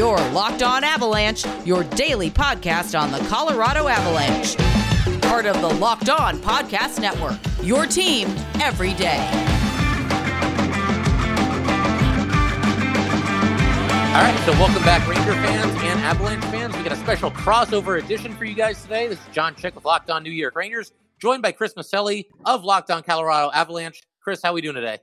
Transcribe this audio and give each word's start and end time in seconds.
Your 0.00 0.16
Locked 0.30 0.62
On 0.62 0.82
Avalanche, 0.82 1.44
your 1.66 1.84
daily 1.84 2.30
podcast 2.30 2.98
on 2.98 3.12
the 3.12 3.18
Colorado 3.28 3.86
Avalanche. 3.86 4.56
Part 5.20 5.44
of 5.44 5.60
the 5.60 5.68
Locked 5.74 6.08
On 6.08 6.38
Podcast 6.38 7.02
Network. 7.02 7.38
Your 7.62 7.84
team 7.84 8.28
every 8.62 8.94
day. 8.94 9.18
All 14.08 14.22
right, 14.22 14.42
so 14.46 14.52
welcome 14.52 14.82
back, 14.84 15.06
Ranger 15.06 15.34
fans 15.34 15.70
and 15.82 16.00
Avalanche 16.00 16.44
fans. 16.44 16.74
We 16.74 16.82
got 16.82 16.92
a 16.92 16.96
special 16.96 17.30
crossover 17.30 18.02
edition 18.02 18.34
for 18.34 18.46
you 18.46 18.54
guys 18.54 18.80
today. 18.80 19.06
This 19.06 19.18
is 19.18 19.34
John 19.34 19.54
Chick 19.54 19.74
with 19.74 19.84
Locked 19.84 20.08
On 20.08 20.22
New 20.22 20.32
York 20.32 20.56
Rangers, 20.56 20.92
joined 21.18 21.42
by 21.42 21.52
Chris 21.52 21.74
Maselli 21.74 22.24
of 22.46 22.64
Locked 22.64 22.90
On 22.90 23.02
Colorado 23.02 23.50
Avalanche. 23.52 24.00
Chris, 24.22 24.40
how 24.42 24.52
are 24.52 24.54
we 24.54 24.62
doing 24.62 24.76
today? 24.76 25.00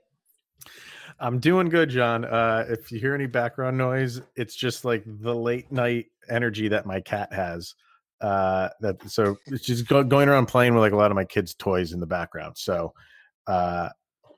I'm 1.19 1.39
doing 1.39 1.69
good, 1.69 1.89
John. 1.89 2.25
Uh, 2.25 2.65
if 2.69 2.91
you 2.91 2.99
hear 2.99 3.15
any 3.15 3.25
background 3.25 3.77
noise, 3.77 4.21
it's 4.35 4.55
just 4.55 4.85
like 4.85 5.03
the 5.05 5.33
late 5.33 5.71
night 5.71 6.07
energy 6.29 6.67
that 6.67 6.85
my 6.85 7.01
cat 7.01 7.33
has. 7.33 7.75
Uh, 8.21 8.69
that 8.81 8.97
so 9.09 9.37
it's 9.45 9.65
just 9.65 9.87
go, 9.87 10.03
going 10.03 10.29
around 10.29 10.47
playing 10.47 10.73
with 10.73 10.81
like 10.81 10.93
a 10.93 10.95
lot 10.95 11.11
of 11.11 11.15
my 11.15 11.25
kids' 11.25 11.53
toys 11.53 11.93
in 11.93 11.99
the 11.99 12.07
background. 12.07 12.57
So, 12.57 12.93
uh, 13.45 13.89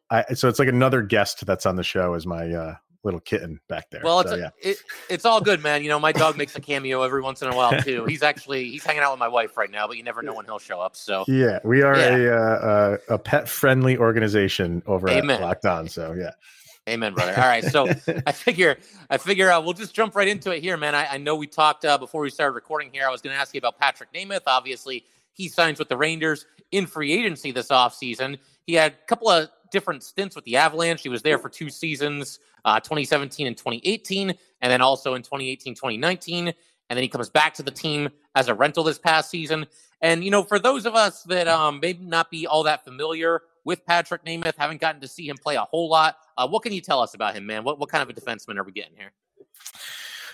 I 0.10 0.34
so 0.34 0.48
it's 0.50 0.60
like 0.60 0.68
another 0.68 1.02
guest 1.02 1.46
that's 1.46 1.66
on 1.66 1.76
the 1.76 1.84
show 1.84 2.14
is 2.14 2.26
my 2.26 2.52
uh, 2.52 2.76
little 3.04 3.20
kitten 3.22 3.60
back 3.70 3.90
there. 3.90 4.02
Well, 4.04 4.20
it's 4.20 4.30
so, 4.32 4.36
yeah. 4.36 4.50
it, 4.62 4.78
it's 5.10 5.24
all 5.26 5.40
good, 5.40 5.62
man. 5.64 5.84
You 5.84 5.90
know, 5.90 6.00
my 6.00 6.12
dog 6.12 6.38
makes 6.38 6.56
a 6.56 6.62
cameo 6.62 7.04
every 7.04 7.22
once 7.22 7.42
in 7.42 7.48
a 7.48 7.56
while 7.56 7.80
too. 7.82 8.06
He's 8.06 8.24
actually 8.24 8.70
he's 8.70 8.84
hanging 8.84 9.02
out 9.02 9.12
with 9.12 9.20
my 9.20 9.28
wife 9.28 9.56
right 9.56 9.72
now, 9.72 9.88
but 9.88 9.98
you 9.98 10.04
never 10.04 10.22
know 10.22 10.34
when 10.34 10.46
he'll 10.46 10.60
show 10.60 10.80
up. 10.82 10.96
So 10.96 11.24
yeah, 11.28 11.60
we 11.64 11.82
are 11.82 11.98
Yeah. 11.98 12.16
a 12.16 12.34
uh, 12.34 12.98
a, 13.10 13.14
a 13.16 13.18
pet 13.20 13.48
friendly 13.48 13.98
organization 13.98 14.84
over 14.86 15.10
Amen. 15.10 15.38
at 15.38 15.42
Locked 15.42 15.66
On. 15.66 15.88
So 15.88 16.14
yeah, 16.14 16.32
Amen, 16.88 17.14
brother. 17.14 17.34
All 17.36 17.48
right, 17.48 17.64
so 17.64 17.88
I 18.26 18.32
figure, 18.32 18.78
I 19.10 19.18
figure, 19.18 19.52
uh, 19.52 19.62
we'll 19.62 19.74
just 19.74 19.94
jump 19.94 20.16
right 20.16 20.28
into 20.28 20.52
it 20.52 20.62
here, 20.62 20.78
man. 20.78 20.96
I, 20.96 21.06
I 21.14 21.18
know 21.18 21.36
we 21.36 21.48
talked 21.48 21.86
uh, 21.86 21.98
before 21.98 22.22
we 22.22 22.30
started 22.30 22.54
recording 22.54 22.90
here. 22.92 23.08
I 23.08 23.12
was 23.12 23.22
going 23.22 23.36
to 23.36 23.40
ask 23.40 23.54
you 23.54 23.60
about 23.60 23.78
Patrick 23.78 24.12
Nemeth. 24.14 24.42
Obviously, 24.48 25.06
he 25.34 25.48
signs 25.48 25.80
with 25.80 25.90
the 25.90 25.98
Rangers 25.98 26.46
in 26.72 26.86
free 26.86 27.12
agency 27.12 27.52
this 27.52 27.68
offseason. 27.68 28.38
He 28.66 28.74
had 28.74 28.94
a 28.94 29.06
couple 29.08 29.30
of 29.30 29.50
different 29.72 30.04
stints 30.04 30.36
with 30.36 30.46
the 30.46 30.58
Avalanche. 30.58 31.02
He 31.02 31.10
was 31.10 31.22
there 31.22 31.38
for 31.38 31.50
two 31.50 31.70
seasons, 31.70 32.40
uh, 32.66 32.80
2017 32.80 33.48
and 33.48 33.58
2018, 33.58 34.30
and 34.30 34.72
then 34.72 34.82
also 34.82 35.14
in 35.14 35.22
2018, 35.22 35.76
2019. 35.76 36.48
And 36.48 36.98
then 36.98 37.04
he 37.04 37.10
comes 37.10 37.30
back 37.30 37.54
to 37.56 37.64
the 37.64 37.72
team 37.72 38.10
as 38.36 38.48
a 38.48 38.54
rental 38.54 38.84
this 38.84 38.98
past 38.98 39.30
season. 39.30 39.68
And 40.02 40.24
you 40.24 40.32
know, 40.32 40.44
for 40.44 40.60
those 40.60 40.86
of 40.86 40.96
us 40.96 41.24
that 41.24 41.48
um, 41.48 41.80
may 41.82 41.94
not 41.94 42.32
be 42.32 42.48
all 42.48 42.64
that 42.64 42.84
familiar 42.84 43.42
with 43.66 43.86
Patrick 43.86 44.26
Nemeth, 44.26 44.56
haven't 44.58 44.82
gotten 44.82 45.02
to 45.02 45.08
see 45.08 45.28
him 45.28 45.38
play 45.38 45.56
a 45.56 45.62
whole 45.62 45.90
lot. 45.90 46.16
Uh, 46.38 46.48
what 46.48 46.64
can 46.64 46.74
you 46.74 46.82
tell 46.82 47.02
us 47.02 47.14
about 47.14 47.36
him, 47.36 47.46
man? 47.46 47.64
What 47.64 47.80
what 47.80 47.90
kind 47.90 48.02
of 48.02 48.10
a 48.10 48.20
defenseman 48.20 48.58
are 48.58 48.64
we 48.64 48.72
getting 48.72 48.96
here? 48.98 49.12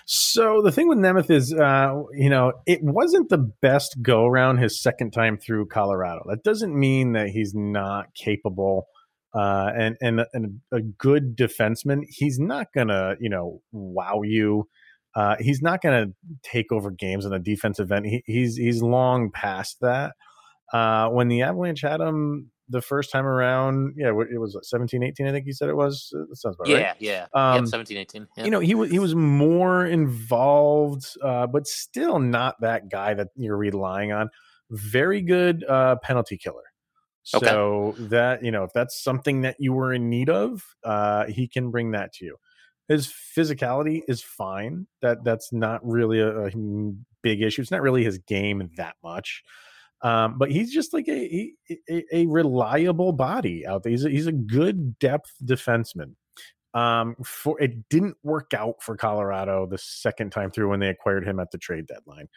So 0.08 0.62
the 0.62 0.72
thing 0.72 0.88
with 0.88 1.00
Nemeth 1.00 1.32
is, 1.32 1.52
uh, 1.52 2.04
you 2.14 2.30
know, 2.30 2.54
it 2.68 2.84
wasn't 2.84 3.30
the 3.30 3.40
best 3.40 3.98
go 4.04 4.26
around 4.26 4.60
his 4.60 4.80
second 4.82 5.12
time 5.12 5.36
through 5.36 5.66
Colorado. 5.66 6.24
That 6.30 6.44
doesn't 6.44 6.78
mean 6.78 7.14
that 7.14 7.30
he's 7.30 7.56
not 7.56 8.14
capable 8.14 8.88
uh, 9.36 9.72
and 9.76 9.98
and 10.02 10.26
and 10.34 10.62
a 10.72 10.82
good 10.82 11.36
defenseman. 11.36 12.04
He's 12.08 12.40
not 12.40 12.68
gonna, 12.74 13.16
you 13.20 13.30
know, 13.30 13.62
wow 13.72 14.22
you. 14.22 14.70
Uh, 15.16 15.36
he's 15.40 15.62
not 15.62 15.82
gonna 15.82 16.08
take 16.44 16.72
over 16.72 16.92
games 16.92 17.26
in 17.26 17.34
a 17.34 17.40
defensive 17.40 17.92
end. 17.92 18.06
He, 18.06 18.24
he's 18.26 18.56
he's 18.56 18.82
long 18.82 19.32
past 19.32 19.78
that. 19.82 20.14
Uh, 20.76 21.10
when 21.10 21.28
the 21.28 21.42
Avalanche 21.44 21.82
had 21.82 22.02
him 22.02 22.52
the 22.70 22.82
first 22.82 23.12
time 23.12 23.26
around, 23.26 23.94
yeah, 23.98 24.08
it 24.10 24.40
was 24.40 24.58
17, 24.64 25.04
18, 25.04 25.28
I 25.28 25.32
think 25.32 25.46
he 25.46 25.52
said 25.54 25.70
it 25.70 25.76
was. 25.76 26.10
That 26.12 26.36
sounds 26.36 26.56
about 26.56 26.68
right 26.74 26.96
Yeah, 27.00 27.28
yeah, 27.34 27.56
Um, 27.58 27.66
yeah. 27.66 27.70
17, 27.70 27.98
18. 27.98 28.28
Yeah. 28.38 28.46
you 28.46 28.52
know 28.52 28.60
he 28.60 28.74
was 28.76 28.90
he 28.92 29.00
was 29.00 29.14
more 29.16 29.86
involved 29.86 31.06
uh 31.24 31.48
but 31.48 31.68
still 31.68 32.20
not 32.20 32.56
that 32.62 32.90
guy 32.90 33.14
that 33.14 33.28
you're 33.36 33.58
relying 33.58 34.12
on 34.12 34.30
very 34.72 35.22
good 35.22 35.64
uh 35.68 35.96
penalty 36.04 36.38
killer 36.38 36.64
Okay. 37.34 37.46
so 37.48 37.96
that 37.98 38.44
you 38.44 38.52
know 38.52 38.64
if 38.64 38.72
that's 38.74 39.02
something 39.04 39.42
that 39.42 39.56
you 39.60 39.74
were 39.74 39.94
in 39.94 40.10
need 40.10 40.30
of 40.30 40.64
uh 40.84 41.26
he 41.28 41.48
can 41.48 41.72
bring 41.72 41.92
that 41.92 42.14
to 42.14 42.26
you 42.26 42.38
his 42.88 43.08
physicality 43.38 44.02
is 44.08 44.22
fine 44.22 44.88
that 45.02 45.24
that's 45.24 45.52
not 45.54 45.82
really 45.84 46.20
a, 46.20 46.46
a 46.48 46.52
big 47.24 47.42
issue 47.42 47.62
it's 47.62 47.72
not 47.72 47.82
really 47.82 48.04
his 48.04 48.18
game 48.20 48.70
that 48.78 48.96
much 49.04 49.44
um, 50.02 50.38
but 50.38 50.52
he's 50.52 50.72
just 50.74 50.94
like 50.94 51.08
a, 51.08 51.52
a 51.90 52.04
a 52.12 52.26
reliable 52.28 53.12
body 53.14 53.66
out 53.66 53.84
there. 53.84 53.92
He's 53.92 54.06
a, 54.06 54.10
he's 54.10 54.28
a 54.28 54.32
good 54.32 55.00
depth 55.00 55.32
defenseman 55.44 56.14
um 56.74 57.16
for 57.24 57.60
it 57.62 57.88
didn't 57.90 58.18
work 58.22 58.54
out 58.54 58.76
for 58.84 58.98
colorado 58.98 59.66
the 59.66 59.78
second 59.78 60.30
time 60.32 60.52
through 60.52 60.70
when 60.70 60.82
they 60.82 60.90
acquired 60.90 61.26
him 61.26 61.40
at 61.40 61.50
the 61.52 61.58
trade 61.58 61.88
deadline 61.88 62.28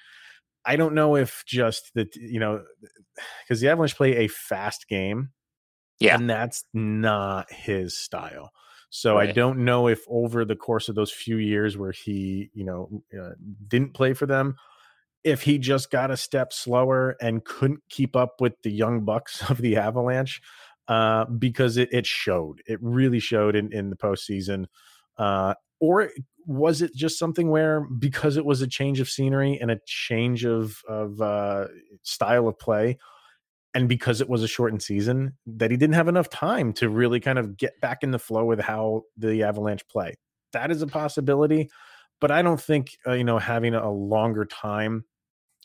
i 0.64 0.76
don't 0.76 0.94
know 0.94 1.16
if 1.16 1.42
just 1.44 1.91
that 1.94 2.14
you 2.14 2.38
know 2.38 2.62
because 3.42 3.60
the 3.60 3.69
avalanche 3.69 3.96
play 3.96 4.14
a 4.19 4.28
fast 4.28 4.86
game 4.88 5.30
Yeah. 5.98 6.14
and 6.14 6.30
that's 6.30 6.64
not 6.72 7.50
his 7.50 7.98
style 7.98 8.52
so 8.90 9.19
i 9.19 9.26
don't 9.32 9.58
know 9.58 9.88
if 9.88 10.04
over 10.08 10.44
the 10.44 10.54
course 10.54 10.88
of 10.88 10.94
those 10.94 11.10
few 11.10 11.38
years 11.38 11.76
where 11.76 11.90
he 11.90 12.48
you 12.54 12.64
know 12.64 13.02
uh, 13.20 13.30
didn't 13.66 13.92
play 13.92 14.12
for 14.14 14.26
them 14.26 14.54
if 15.28 15.43
he 15.43 15.59
just 15.59 15.91
got 15.91 16.11
a 16.11 16.16
step 16.16 16.53
slower 16.53 17.16
and 17.21 17.44
couldn't 17.44 17.83
keep 17.89 18.16
up 18.16 18.41
with 18.41 18.55
the 18.62 18.71
young 18.71 19.05
bucks 19.05 19.43
of 19.50 19.59
the 19.59 19.77
avalanche 19.77 20.41
uh, 20.89 21.27
because 21.27 21.77
it, 21.77 21.89
it 21.93 22.06
showed. 22.06 22.62
It 22.66 22.78
really 22.83 23.21
showed 23.21 23.55
in, 23.55 23.72
in 23.72 23.91
the 23.91 23.97
postseason. 23.97 24.67
Uh, 25.17 25.55
or 25.81 26.11
was 26.47 26.81
it 26.81 26.94
just 26.94 27.19
something 27.19 27.50
where 27.50 27.83
because 27.83 28.37
it 28.37 28.44
was 28.44 28.62
a 28.62 28.67
change 28.67 29.00
of 29.00 29.11
scenery 29.11 29.59
and 29.61 29.71
a 29.71 29.78
change 29.87 30.44
of 30.44 30.81
of 30.88 31.21
uh, 31.21 31.67
style 32.03 32.49
of 32.49 32.59
play, 32.59 32.99
and 33.75 33.88
because 33.88 34.21
it 34.21 34.28
was 34.28 34.43
a 34.43 34.49
shortened 34.49 34.83
season, 34.83 35.37
that 35.47 35.71
he 35.71 35.77
didn't 35.77 35.94
have 35.94 36.09
enough 36.09 36.31
time 36.31 36.72
to 36.75 36.88
really 36.88 37.21
kind 37.21 37.38
of 37.38 37.56
get 37.56 37.78
back 37.81 38.03
in 38.03 38.12
the 38.12 38.19
flow 38.19 38.44
with 38.44 38.61
how 38.61 39.03
the 39.17 39.43
Avalanche 39.43 39.87
play? 39.88 40.15
That 40.53 40.71
is 40.71 40.81
a 40.81 40.87
possibility, 40.87 41.69
but 42.21 42.31
I 42.31 42.41
don't 42.41 42.61
think 42.61 42.97
uh, 43.06 43.12
you 43.12 43.25
know 43.25 43.38
having 43.38 43.75
a 43.75 43.91
longer 43.91 44.47
time 44.47 45.05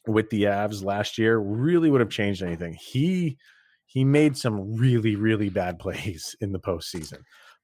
with 0.08 0.30
the 0.30 0.44
Avs 0.44 0.84
last 0.84 1.18
year 1.18 1.38
really 1.38 1.90
would 1.90 2.02
have 2.02 2.09
changed 2.09 2.41
anything. 2.41 2.74
He 2.74 3.38
he 3.86 4.03
made 4.03 4.38
some 4.38 4.75
really 4.75 5.16
really 5.16 5.50
bad 5.50 5.80
plays 5.80 6.36
in 6.41 6.52
the 6.52 6.59
postseason, 6.59 7.22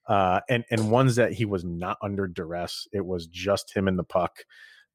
uh, 0.08 0.42
and 0.50 0.66
and 0.72 0.92
ones 0.92 1.16
that 1.16 1.34
he 1.34 1.46
was 1.46 1.64
not 1.64 1.98
under 2.02 2.28
duress. 2.28 2.88
It 2.92 3.06
was 3.06 3.28
just 3.28 3.76
him 3.76 3.88
and 3.88 3.98
the 4.00 4.04
puck, 4.04 4.40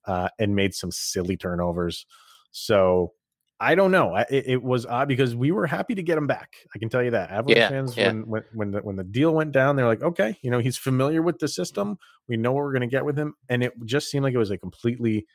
uh, 0.07 0.29
and 0.39 0.55
made 0.55 0.75
some 0.75 0.91
silly 0.91 1.37
turnovers. 1.37 2.07
So 2.51 3.13
I 3.61 3.75
don't 3.77 3.93
know. 3.93 4.15
I, 4.15 4.23
it, 4.31 4.45
it 4.47 4.63
was 4.63 4.85
odd 4.85 5.09
because 5.09 5.35
we 5.35 5.53
were 5.53 5.67
happy 5.67 5.95
to 5.95 6.03
get 6.03 6.19
him 6.19 6.27
back. 6.27 6.57
I 6.75 6.79
can 6.79 6.89
tell 6.89 7.03
you 7.03 7.13
that. 7.13 7.31
Avalanche 7.31 7.59
Yeah, 7.59 7.69
fans, 7.69 7.97
yeah. 7.97 8.09
when 8.09 8.27
when 8.27 8.45
when 8.53 8.71
the, 8.73 8.81
when 8.81 8.97
the 8.97 9.05
deal 9.05 9.33
went 9.33 9.53
down, 9.53 9.77
they're 9.77 9.87
like, 9.87 10.03
okay, 10.03 10.37
you 10.43 10.51
know, 10.51 10.59
he's 10.59 10.77
familiar 10.77 11.23
with 11.23 11.39
the 11.39 11.49
system. 11.49 11.99
We 12.29 12.37
know 12.37 12.53
what 12.53 12.65
we're 12.65 12.73
going 12.73 12.89
to 12.89 12.95
get 12.95 13.05
with 13.05 13.19
him, 13.19 13.35
and 13.49 13.63
it 13.63 13.73
just 13.85 14.11
seemed 14.11 14.25
like 14.25 14.35
it 14.35 14.39
was 14.39 14.51
a 14.51 14.59
completely 14.59 15.27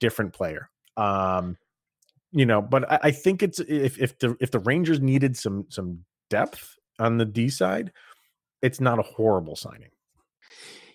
different 0.00 0.32
player. 0.34 0.70
Um, 0.96 1.56
you 2.32 2.46
know, 2.46 2.62
but 2.62 2.90
I, 2.90 2.98
I 3.04 3.10
think 3.10 3.42
it's 3.42 3.60
if 3.60 3.98
if 4.00 4.18
the 4.18 4.36
if 4.40 4.50
the 4.50 4.58
Rangers 4.60 5.00
needed 5.00 5.36
some 5.36 5.66
some 5.68 6.04
depth 6.30 6.76
on 6.98 7.18
the 7.18 7.24
D 7.24 7.48
side, 7.48 7.92
it's 8.62 8.80
not 8.80 8.98
a 8.98 9.02
horrible 9.02 9.56
signing. 9.56 9.90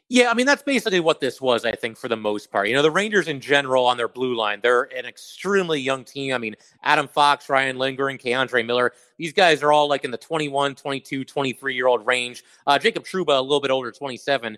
Yeah, 0.10 0.32
I 0.32 0.36
mean 0.36 0.46
that's 0.46 0.64
basically 0.64 1.02
what 1.02 1.20
this 1.20 1.42
was. 1.42 1.66
I 1.66 1.74
think 1.74 1.98
for 1.98 2.08
the 2.08 2.16
most 2.16 2.50
part, 2.50 2.70
you 2.70 2.76
know, 2.76 2.82
the 2.82 2.90
Rangers 2.90 3.28
in 3.28 3.42
general 3.42 3.86
on 3.86 3.98
their 3.98 4.08
blue 4.08 4.36
line, 4.36 4.62
they're 4.64 4.84
an 4.84 5.06
extremely 5.06 5.82
young 5.82 6.06
team. 6.06 6.34
I 6.34 6.38
mean, 6.38 6.56
Adam 6.82 7.10
Fox, 7.10 7.50
Ryan 7.50 7.78
Lindgren, 7.78 8.18
K'Andre 8.18 8.66
Miller, 8.66 8.94
these 9.18 9.34
guys 9.34 9.62
are 9.62 9.74
all 9.74 9.90
like 9.90 10.06
in 10.06 10.12
the 10.12 10.18
21, 10.18 10.76
22, 10.76 11.26
23 11.26 11.76
year 11.76 11.88
old 11.88 12.08
range. 12.08 12.46
Uh, 12.66 12.80
Jacob 12.80 13.04
Trouba, 13.04 13.38
a 13.38 13.42
little 13.42 13.60
bit 13.60 13.70
older, 13.70 13.92
27. 13.92 14.58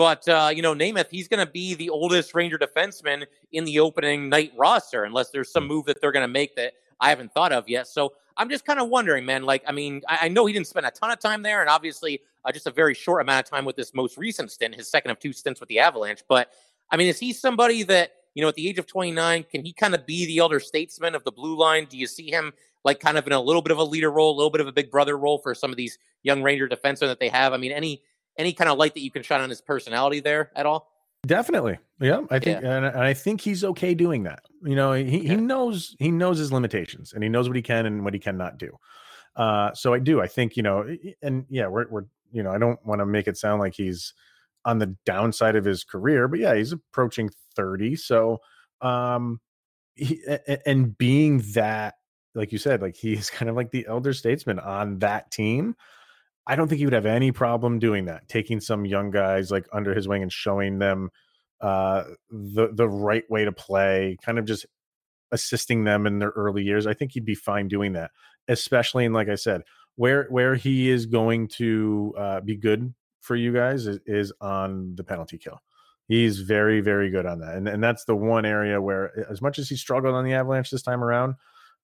But 0.00 0.26
uh, 0.30 0.50
you 0.50 0.62
know, 0.62 0.74
Nemeth, 0.74 1.10
he's 1.10 1.28
going 1.28 1.44
to 1.44 1.52
be 1.52 1.74
the 1.74 1.90
oldest 1.90 2.34
Ranger 2.34 2.56
defenseman 2.56 3.26
in 3.52 3.66
the 3.66 3.80
opening 3.80 4.30
night 4.30 4.50
roster, 4.56 5.04
unless 5.04 5.28
there's 5.28 5.52
some 5.52 5.66
move 5.66 5.84
that 5.84 6.00
they're 6.00 6.10
going 6.10 6.24
to 6.24 6.32
make 6.32 6.56
that 6.56 6.72
I 7.00 7.10
haven't 7.10 7.34
thought 7.34 7.52
of 7.52 7.68
yet. 7.68 7.86
So 7.86 8.14
I'm 8.38 8.48
just 8.48 8.64
kind 8.64 8.80
of 8.80 8.88
wondering, 8.88 9.26
man. 9.26 9.42
Like, 9.42 9.62
I 9.66 9.72
mean, 9.72 10.00
I, 10.08 10.20
I 10.22 10.28
know 10.28 10.46
he 10.46 10.54
didn't 10.54 10.68
spend 10.68 10.86
a 10.86 10.90
ton 10.90 11.10
of 11.10 11.18
time 11.18 11.42
there, 11.42 11.60
and 11.60 11.68
obviously 11.68 12.22
uh, 12.46 12.50
just 12.50 12.66
a 12.66 12.70
very 12.70 12.94
short 12.94 13.20
amount 13.20 13.44
of 13.44 13.50
time 13.50 13.66
with 13.66 13.76
this 13.76 13.92
most 13.92 14.16
recent 14.16 14.50
stint, 14.50 14.74
his 14.74 14.88
second 14.88 15.10
of 15.10 15.18
two 15.18 15.34
stints 15.34 15.60
with 15.60 15.68
the 15.68 15.80
Avalanche. 15.80 16.22
But 16.26 16.50
I 16.90 16.96
mean, 16.96 17.08
is 17.08 17.18
he 17.18 17.34
somebody 17.34 17.82
that 17.82 18.12
you 18.34 18.40
know, 18.40 18.48
at 18.48 18.54
the 18.54 18.68
age 18.70 18.78
of 18.78 18.86
29, 18.86 19.44
can 19.50 19.62
he 19.62 19.74
kind 19.74 19.94
of 19.94 20.06
be 20.06 20.24
the 20.24 20.38
elder 20.38 20.60
statesman 20.60 21.14
of 21.14 21.24
the 21.24 21.32
blue 21.32 21.58
line? 21.58 21.86
Do 21.90 21.98
you 21.98 22.06
see 22.06 22.30
him 22.30 22.54
like 22.84 23.00
kind 23.00 23.18
of 23.18 23.26
in 23.26 23.34
a 23.34 23.40
little 23.40 23.60
bit 23.60 23.72
of 23.72 23.76
a 23.76 23.84
leader 23.84 24.10
role, 24.10 24.34
a 24.34 24.36
little 24.36 24.50
bit 24.50 24.62
of 24.62 24.66
a 24.66 24.72
big 24.72 24.90
brother 24.90 25.18
role 25.18 25.36
for 25.36 25.54
some 25.54 25.70
of 25.70 25.76
these 25.76 25.98
young 26.22 26.42
Ranger 26.42 26.68
defensemen 26.68 27.08
that 27.08 27.20
they 27.20 27.28
have? 27.28 27.52
I 27.52 27.58
mean, 27.58 27.72
any 27.72 28.00
any 28.40 28.52
kind 28.52 28.70
of 28.70 28.78
light 28.78 28.94
that 28.94 29.00
you 29.00 29.10
can 29.10 29.22
shine 29.22 29.40
on 29.40 29.50
his 29.50 29.60
personality 29.60 30.20
there 30.20 30.50
at 30.56 30.66
all? 30.66 30.88
Definitely. 31.26 31.78
Yeah, 32.00 32.22
I 32.30 32.38
think 32.38 32.58
and, 32.64 32.86
and 32.86 32.96
I 32.96 33.12
think 33.12 33.42
he's 33.42 33.62
okay 33.62 33.94
doing 33.94 34.22
that. 34.22 34.42
You 34.62 34.74
know, 34.74 34.92
he 34.94 35.02
Yeah. 35.18 35.30
he 35.32 35.36
knows 35.36 35.94
he 35.98 36.10
knows 36.10 36.38
his 36.38 36.50
limitations 36.50 37.12
and 37.12 37.22
he 37.22 37.28
knows 37.28 37.46
what 37.48 37.56
he 37.56 37.62
can 37.62 37.84
and 37.86 38.04
what 38.04 38.14
he 38.14 38.20
cannot 38.20 38.56
do. 38.58 38.76
Uh 39.36 39.72
so 39.74 39.92
I 39.92 39.98
do. 39.98 40.20
I 40.22 40.26
think, 40.26 40.56
you 40.56 40.62
know, 40.62 40.96
and 41.22 41.44
yeah, 41.50 41.66
we're 41.66 41.88
we're 41.90 42.04
you 42.32 42.42
know, 42.42 42.50
I 42.50 42.58
don't 42.58 42.84
want 42.86 43.00
to 43.00 43.06
make 43.06 43.28
it 43.28 43.36
sound 43.36 43.60
like 43.60 43.74
he's 43.74 44.14
on 44.64 44.78
the 44.78 44.96
downside 45.04 45.56
of 45.56 45.64
his 45.64 45.84
career, 45.84 46.26
but 46.28 46.38
yeah, 46.38 46.54
he's 46.54 46.72
approaching 46.72 47.28
30. 47.56 47.96
So, 47.96 48.38
um, 48.80 49.40
he, 49.94 50.22
and 50.64 50.96
being 50.96 51.38
that, 51.54 51.94
like 52.34 52.52
you 52.52 52.58
said, 52.58 52.80
like 52.80 52.96
he's 52.96 53.30
kind 53.38 53.48
of 53.50 53.56
like 53.56 53.72
the 53.72 53.86
elder 53.88 54.12
statesman 54.12 54.58
on 54.58 55.00
that 55.00 55.30
team. 55.30 55.74
I 56.50 56.56
don't 56.56 56.66
think 56.66 56.80
he 56.80 56.84
would 56.84 56.94
have 56.94 57.06
any 57.06 57.30
problem 57.30 57.78
doing 57.78 58.06
that, 58.06 58.28
taking 58.28 58.58
some 58.58 58.84
young 58.84 59.12
guys 59.12 59.52
like 59.52 59.68
under 59.72 59.94
his 59.94 60.08
wing 60.08 60.22
and 60.22 60.32
showing 60.32 60.80
them 60.80 61.10
uh, 61.60 62.02
the 62.28 62.70
the 62.72 62.88
right 62.88 63.22
way 63.30 63.44
to 63.44 63.52
play, 63.52 64.16
kind 64.20 64.36
of 64.36 64.46
just 64.46 64.66
assisting 65.30 65.84
them 65.84 66.08
in 66.08 66.18
their 66.18 66.30
early 66.30 66.64
years. 66.64 66.88
I 66.88 66.94
think 66.94 67.12
he'd 67.12 67.24
be 67.24 67.36
fine 67.36 67.68
doing 67.68 67.92
that, 67.92 68.10
especially 68.48 69.04
in 69.04 69.12
like 69.12 69.28
I 69.28 69.36
said, 69.36 69.62
where 69.94 70.26
where 70.28 70.56
he 70.56 70.90
is 70.90 71.06
going 71.06 71.46
to 71.58 72.14
uh, 72.18 72.40
be 72.40 72.56
good 72.56 72.94
for 73.20 73.36
you 73.36 73.52
guys 73.52 73.86
is, 73.86 74.00
is 74.04 74.32
on 74.40 74.96
the 74.96 75.04
penalty 75.04 75.38
kill. 75.38 75.60
He's 76.08 76.40
very 76.40 76.80
very 76.80 77.10
good 77.10 77.26
on 77.26 77.38
that, 77.38 77.54
and 77.54 77.68
and 77.68 77.80
that's 77.80 78.06
the 78.06 78.16
one 78.16 78.44
area 78.44 78.82
where 78.82 79.24
as 79.30 79.40
much 79.40 79.60
as 79.60 79.68
he 79.68 79.76
struggled 79.76 80.16
on 80.16 80.24
the 80.24 80.32
Avalanche 80.32 80.70
this 80.70 80.82
time 80.82 81.04
around, 81.04 81.36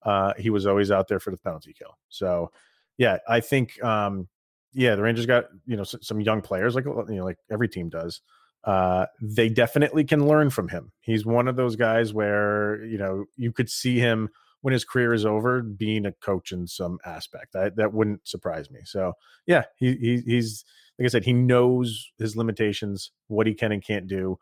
uh, 0.03 0.33
he 0.37 0.49
was 0.49 0.67
always 0.67 0.91
out 0.91 1.07
there 1.07 1.21
for 1.21 1.31
the 1.31 1.37
penalty 1.37 1.73
kill. 1.73 1.97
So 2.09 2.51
yeah, 2.97 3.19
I 3.29 3.39
think 3.39 3.81
um, 3.81 4.27
yeah, 4.73 4.95
the 4.95 5.01
Rangers 5.01 5.25
got 5.25 5.45
you 5.65 5.77
know 5.77 5.83
some 5.83 6.21
young 6.21 6.41
players 6.41 6.75
like 6.75 6.85
you 6.85 7.05
know 7.15 7.25
like 7.25 7.37
every 7.49 7.69
team 7.69 7.89
does 7.89 8.21
uh, 8.67 9.05
they 9.21 9.47
definitely 9.47 10.03
can 10.03 10.27
learn 10.27 10.49
from 10.49 10.67
him. 10.67 10.91
He's 10.99 11.25
one 11.25 11.47
of 11.47 11.55
those 11.55 11.77
guys 11.77 12.13
where 12.13 12.83
you 12.83 12.97
know 12.97 13.25
you 13.37 13.51
could 13.53 13.69
see 13.69 13.97
him 13.97 14.29
when 14.61 14.73
his 14.73 14.83
career 14.83 15.13
is 15.13 15.25
over 15.25 15.61
being 15.61 16.05
a 16.05 16.11
coach 16.11 16.51
in 16.51 16.67
some 16.67 16.99
aspect. 17.05 17.55
I, 17.55 17.69
that 17.77 17.93
wouldn't 17.93 18.27
surprise 18.27 18.69
me. 18.69 18.81
So 18.83 19.13
yeah, 19.45 19.63
he, 19.77 19.95
he 19.95 20.21
he's 20.25 20.65
like 20.99 21.05
I 21.05 21.09
said, 21.09 21.23
he 21.23 21.33
knows 21.33 22.11
his 22.17 22.35
limitations, 22.35 23.11
what 23.27 23.47
he 23.47 23.53
can 23.53 23.71
and 23.71 23.83
can't 23.83 24.07
do, 24.07 24.37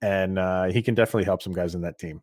and 0.00 0.38
uh, 0.38 0.64
he 0.64 0.80
can 0.80 0.94
definitely 0.94 1.24
help 1.24 1.42
some 1.42 1.52
guys 1.52 1.74
in 1.74 1.80
that 1.80 1.98
team. 1.98 2.22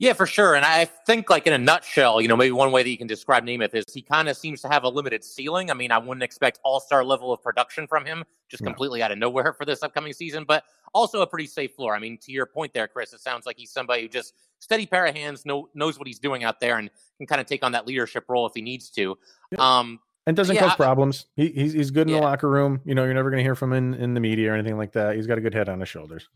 Yeah, 0.00 0.12
for 0.12 0.26
sure. 0.26 0.54
And 0.54 0.64
I 0.64 0.86
think, 0.86 1.30
like 1.30 1.46
in 1.46 1.52
a 1.52 1.58
nutshell, 1.58 2.20
you 2.20 2.26
know, 2.26 2.36
maybe 2.36 2.50
one 2.50 2.72
way 2.72 2.82
that 2.82 2.88
you 2.88 2.98
can 2.98 3.06
describe 3.06 3.44
Nemeth 3.44 3.74
is 3.74 3.84
he 3.92 4.02
kind 4.02 4.28
of 4.28 4.36
seems 4.36 4.60
to 4.62 4.68
have 4.68 4.82
a 4.82 4.88
limited 4.88 5.22
ceiling. 5.22 5.70
I 5.70 5.74
mean, 5.74 5.92
I 5.92 5.98
wouldn't 5.98 6.22
expect 6.22 6.58
all 6.64 6.80
star 6.80 7.04
level 7.04 7.32
of 7.32 7.40
production 7.42 7.86
from 7.86 8.04
him, 8.04 8.24
just 8.48 8.62
no. 8.62 8.70
completely 8.70 9.02
out 9.02 9.12
of 9.12 9.18
nowhere 9.18 9.52
for 9.52 9.64
this 9.64 9.84
upcoming 9.84 10.12
season, 10.12 10.44
but 10.46 10.64
also 10.94 11.22
a 11.22 11.26
pretty 11.26 11.46
safe 11.46 11.74
floor. 11.74 11.94
I 11.94 12.00
mean, 12.00 12.18
to 12.18 12.32
your 12.32 12.46
point 12.46 12.74
there, 12.74 12.88
Chris, 12.88 13.12
it 13.12 13.20
sounds 13.20 13.46
like 13.46 13.56
he's 13.56 13.70
somebody 13.70 14.02
who 14.02 14.08
just 14.08 14.34
steady 14.58 14.84
pair 14.84 15.06
of 15.06 15.14
hands, 15.14 15.46
know, 15.46 15.68
knows 15.74 15.96
what 15.96 16.08
he's 16.08 16.18
doing 16.18 16.42
out 16.42 16.58
there, 16.58 16.78
and 16.78 16.90
can 17.18 17.28
kind 17.28 17.40
of 17.40 17.46
take 17.46 17.64
on 17.64 17.72
that 17.72 17.86
leadership 17.86 18.24
role 18.28 18.46
if 18.46 18.52
he 18.54 18.62
needs 18.62 18.90
to. 18.90 19.16
Um, 19.58 20.00
and 20.26 20.36
doesn't 20.36 20.56
yeah, 20.56 20.62
cause 20.62 20.76
problems. 20.76 21.26
He, 21.36 21.50
he's 21.50 21.72
he's 21.72 21.90
good 21.90 22.08
in 22.08 22.14
yeah. 22.14 22.20
the 22.20 22.26
locker 22.26 22.48
room. 22.48 22.80
You 22.84 22.94
know, 22.94 23.04
you're 23.04 23.14
never 23.14 23.30
going 23.30 23.38
to 23.38 23.44
hear 23.44 23.54
from 23.54 23.72
him 23.72 23.94
in, 23.94 24.00
in 24.00 24.14
the 24.14 24.20
media 24.20 24.50
or 24.50 24.54
anything 24.54 24.76
like 24.76 24.92
that. 24.92 25.16
He's 25.16 25.26
got 25.26 25.38
a 25.38 25.40
good 25.40 25.54
head 25.54 25.68
on 25.68 25.80
his 25.80 25.88
shoulders. 25.88 26.28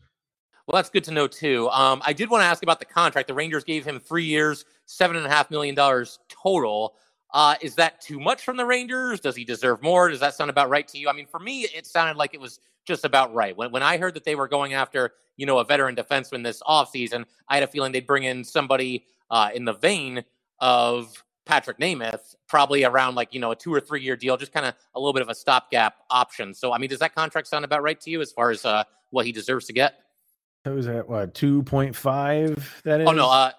Well, 0.69 0.75
that's 0.75 0.91
good 0.91 1.05
to 1.05 1.11
know 1.11 1.25
too. 1.25 1.67
Um, 1.71 1.99
I 2.05 2.13
did 2.13 2.29
want 2.29 2.43
to 2.43 2.45
ask 2.45 2.61
about 2.61 2.77
the 2.77 2.85
contract. 2.85 3.27
The 3.27 3.33
Rangers 3.33 3.63
gave 3.63 3.83
him 3.83 3.99
three 3.99 4.25
years, 4.25 4.65
seven 4.85 5.17
and 5.17 5.25
a 5.25 5.29
half 5.29 5.49
million 5.49 5.73
dollars 5.73 6.19
total. 6.29 6.93
Uh, 7.33 7.55
is 7.59 7.73
that 7.73 7.99
too 8.01 8.19
much 8.19 8.43
from 8.43 8.55
the 8.55 8.65
Rangers? 8.65 9.19
Does 9.19 9.35
he 9.35 9.43
deserve 9.43 9.81
more? 9.81 10.09
Does 10.09 10.19
that 10.19 10.35
sound 10.35 10.51
about 10.51 10.69
right 10.69 10.87
to 10.89 10.99
you? 10.99 11.09
I 11.09 11.13
mean, 11.13 11.25
for 11.25 11.39
me, 11.39 11.61
it 11.75 11.87
sounded 11.87 12.17
like 12.17 12.35
it 12.35 12.39
was 12.39 12.59
just 12.85 13.03
about 13.03 13.33
right. 13.33 13.57
When 13.57 13.71
when 13.71 13.81
I 13.81 13.97
heard 13.97 14.13
that 14.13 14.25
they 14.25 14.35
were 14.35 14.47
going 14.47 14.75
after, 14.75 15.13
you 15.37 15.47
know, 15.47 15.57
a 15.57 15.65
veteran 15.65 15.95
defenseman 15.95 16.43
this 16.43 16.61
offseason, 16.61 17.25
I 17.47 17.55
had 17.55 17.63
a 17.63 17.67
feeling 17.67 17.91
they'd 17.91 18.05
bring 18.05 18.25
in 18.25 18.43
somebody 18.43 19.05
uh, 19.31 19.49
in 19.51 19.65
the 19.65 19.73
vein 19.73 20.23
of 20.59 21.23
Patrick 21.47 21.79
Nemeth, 21.79 22.35
probably 22.47 22.83
around 22.83 23.15
like, 23.15 23.33
you 23.33 23.39
know, 23.39 23.49
a 23.49 23.55
two 23.55 23.73
or 23.73 23.79
three 23.79 24.03
year 24.03 24.15
deal, 24.15 24.37
just 24.37 24.53
kind 24.53 24.67
of 24.67 24.75
a 24.93 24.99
little 24.99 25.13
bit 25.13 25.23
of 25.23 25.29
a 25.29 25.35
stopgap 25.35 25.95
option. 26.11 26.53
So, 26.53 26.73
I 26.73 26.77
mean, 26.77 26.91
does 26.91 26.99
that 26.99 27.15
contract 27.15 27.47
sound 27.47 27.65
about 27.65 27.81
right 27.81 27.99
to 28.01 28.11
you 28.11 28.21
as 28.21 28.31
far 28.31 28.51
as 28.51 28.65
uh, 28.65 28.83
what 29.09 29.25
he 29.25 29.31
deserves 29.31 29.65
to 29.65 29.73
get? 29.73 29.95
That 30.69 30.75
was 30.75 30.87
at 30.87 31.09
what 31.09 31.33
two 31.33 31.63
point 31.63 31.95
five? 31.95 32.79
That 32.83 33.01
is. 33.01 33.07
Oh 33.07 33.11
no, 33.11 33.27
uh, 33.27 33.51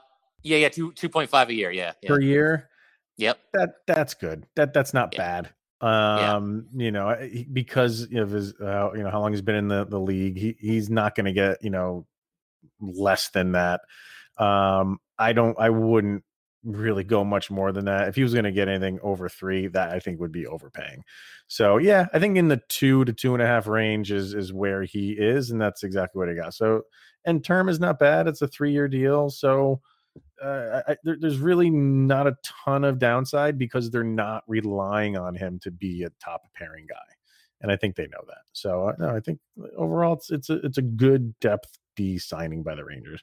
yeah, 0.45 0.59
yeah, 0.59 0.69
two 0.69 0.93
two 0.93 1.09
point 1.09 1.29
five 1.29 1.49
a 1.49 1.53
year, 1.55 1.73
yeah, 1.73 1.95
yeah, 2.01 2.09
per 2.09 2.21
year. 2.21 2.71
Yep. 3.17 3.41
That 3.53 3.71
that's 3.89 4.15
good. 4.15 4.47
That 4.55 4.73
that's 4.73 4.95
not 4.95 5.13
yeah. 5.15 5.43
bad. 5.43 5.51
Um, 5.81 6.69
yeah. 6.73 6.85
you 6.85 6.93
know, 6.93 7.29
because 7.53 8.07
of 8.15 8.31
his, 8.31 8.55
uh, 8.61 8.93
you 8.95 9.03
know, 9.03 9.11
how 9.11 9.21
long 9.21 9.33
he's 9.33 9.43
been 9.43 9.57
in 9.57 9.67
the 9.67 9.85
the 9.87 9.99
league, 9.99 10.39
he 10.39 10.55
he's 10.61 10.89
not 10.89 11.17
going 11.17 11.25
to 11.27 11.33
get 11.33 11.65
you 11.65 11.71
know 11.71 12.07
less 12.81 13.31
than 13.31 13.53
that. 13.53 13.81
Um, 14.39 15.01
I 15.19 15.33
don't, 15.33 15.59
I 15.59 15.71
wouldn't 15.71 16.23
really 16.65 17.05
go 17.05 17.25
much 17.25 17.51
more 17.51 17.73
than 17.73 17.87
that. 17.87 18.09
If 18.09 18.17
he 18.17 18.23
was 18.23 18.33
going 18.33 18.45
to 18.45 18.53
get 18.53 18.69
anything 18.69 18.99
over 19.03 19.29
three, 19.29 19.67
that 19.69 19.91
I 19.91 19.99
think 19.99 20.21
would 20.21 20.33
be 20.33 20.47
overpaying. 20.47 21.03
So 21.49 21.79
yeah, 21.79 22.07
I 22.13 22.19
think 22.19 22.37
in 22.37 22.49
the 22.49 22.61
two 22.69 23.05
to 23.05 23.13
two 23.13 23.35
and 23.35 23.43
a 23.43 23.47
half 23.47 23.67
range 23.67 24.13
is 24.13 24.35
is 24.35 24.53
where 24.53 24.83
he 24.83 25.13
is, 25.13 25.51
and 25.51 25.61
that's 25.61 25.83
exactly 25.83 26.19
what 26.19 26.29
he 26.29 26.35
got. 26.35 26.55
So 26.55 26.83
and 27.25 27.45
term 27.45 27.69
is 27.69 27.81
not 27.81 27.99
bad. 27.99 28.29
It's 28.29 28.43
a 28.43 28.49
three 28.49 28.73
year 28.73 28.89
deal, 28.89 29.31
so 29.31 29.81
uh, 30.43 30.83
I, 30.89 30.97
there, 31.05 31.17
there's 31.21 31.39
really 31.39 31.71
not 31.71 32.27
a 32.27 32.37
ton 32.65 32.85
of 32.85 32.99
downside 32.99 33.59
because 33.59 33.91
they're 33.91 34.05
not 34.05 34.45
relying 34.47 35.17
on 35.17 35.35
him 35.35 35.59
to 35.61 35.71
be 35.71 36.03
a 36.03 36.11
top 36.23 36.43
pairing 36.55 36.87
guy, 36.89 36.97
and 37.61 37.71
I 37.71 37.77
think 37.77 37.97
they 37.97 38.07
know 38.07 38.25
that. 38.29 38.43
So 38.53 38.89
uh, 38.89 38.93
no, 38.99 39.11
I 39.11 39.21
think 39.21 39.39
overall 39.77 40.15
it's 40.15 40.31
it's 40.31 40.51
a 40.51 40.55
it's 40.65 40.79
a 40.79 40.83
good 40.83 41.39
depth 41.41 41.79
D 41.97 42.19
signing 42.19 42.63
by 42.63 42.75
the 42.75 42.85
Rangers. 42.85 43.23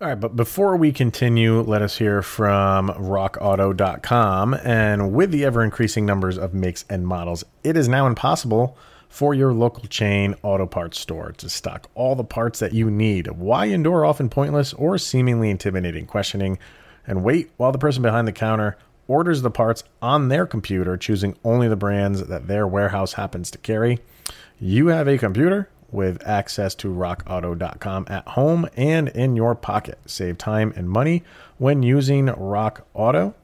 All 0.00 0.08
right, 0.08 0.18
but 0.18 0.34
before 0.34 0.76
we 0.76 0.90
continue, 0.90 1.60
let 1.60 1.80
us 1.80 1.96
hear 1.96 2.20
from 2.20 2.88
rockauto.com. 2.88 4.54
And 4.54 5.12
with 5.12 5.30
the 5.30 5.44
ever 5.44 5.62
increasing 5.62 6.04
numbers 6.04 6.36
of 6.36 6.52
makes 6.52 6.84
and 6.90 7.06
models, 7.06 7.44
it 7.62 7.76
is 7.76 7.86
now 7.86 8.08
impossible 8.08 8.76
for 9.08 9.34
your 9.34 9.52
local 9.54 9.86
chain 9.86 10.34
auto 10.42 10.66
parts 10.66 10.98
store 10.98 11.30
to 11.38 11.48
stock 11.48 11.88
all 11.94 12.16
the 12.16 12.24
parts 12.24 12.58
that 12.58 12.72
you 12.72 12.90
need. 12.90 13.28
Why 13.28 13.66
endure 13.66 14.04
often 14.04 14.28
pointless 14.28 14.72
or 14.72 14.98
seemingly 14.98 15.48
intimidating 15.48 16.06
questioning 16.06 16.58
and 17.06 17.22
wait 17.22 17.52
while 17.56 17.70
the 17.70 17.78
person 17.78 18.02
behind 18.02 18.26
the 18.26 18.32
counter 18.32 18.76
orders 19.06 19.42
the 19.42 19.50
parts 19.50 19.84
on 20.02 20.26
their 20.26 20.44
computer, 20.44 20.96
choosing 20.96 21.36
only 21.44 21.68
the 21.68 21.76
brands 21.76 22.24
that 22.24 22.48
their 22.48 22.66
warehouse 22.66 23.12
happens 23.12 23.48
to 23.52 23.58
carry? 23.58 24.00
You 24.58 24.88
have 24.88 25.06
a 25.06 25.18
computer 25.18 25.68
with 25.94 26.20
access 26.26 26.74
to 26.74 26.88
rockauto.com 26.88 28.06
at 28.10 28.26
home 28.28 28.68
and 28.76 29.08
in 29.10 29.36
your 29.36 29.54
pocket. 29.54 29.98
Save 30.06 30.36
time 30.36 30.72
and 30.74 30.90
money 30.90 31.22
when 31.56 31.82
using 31.84 32.26
Rock 32.26 32.86
Auto. 32.94 33.34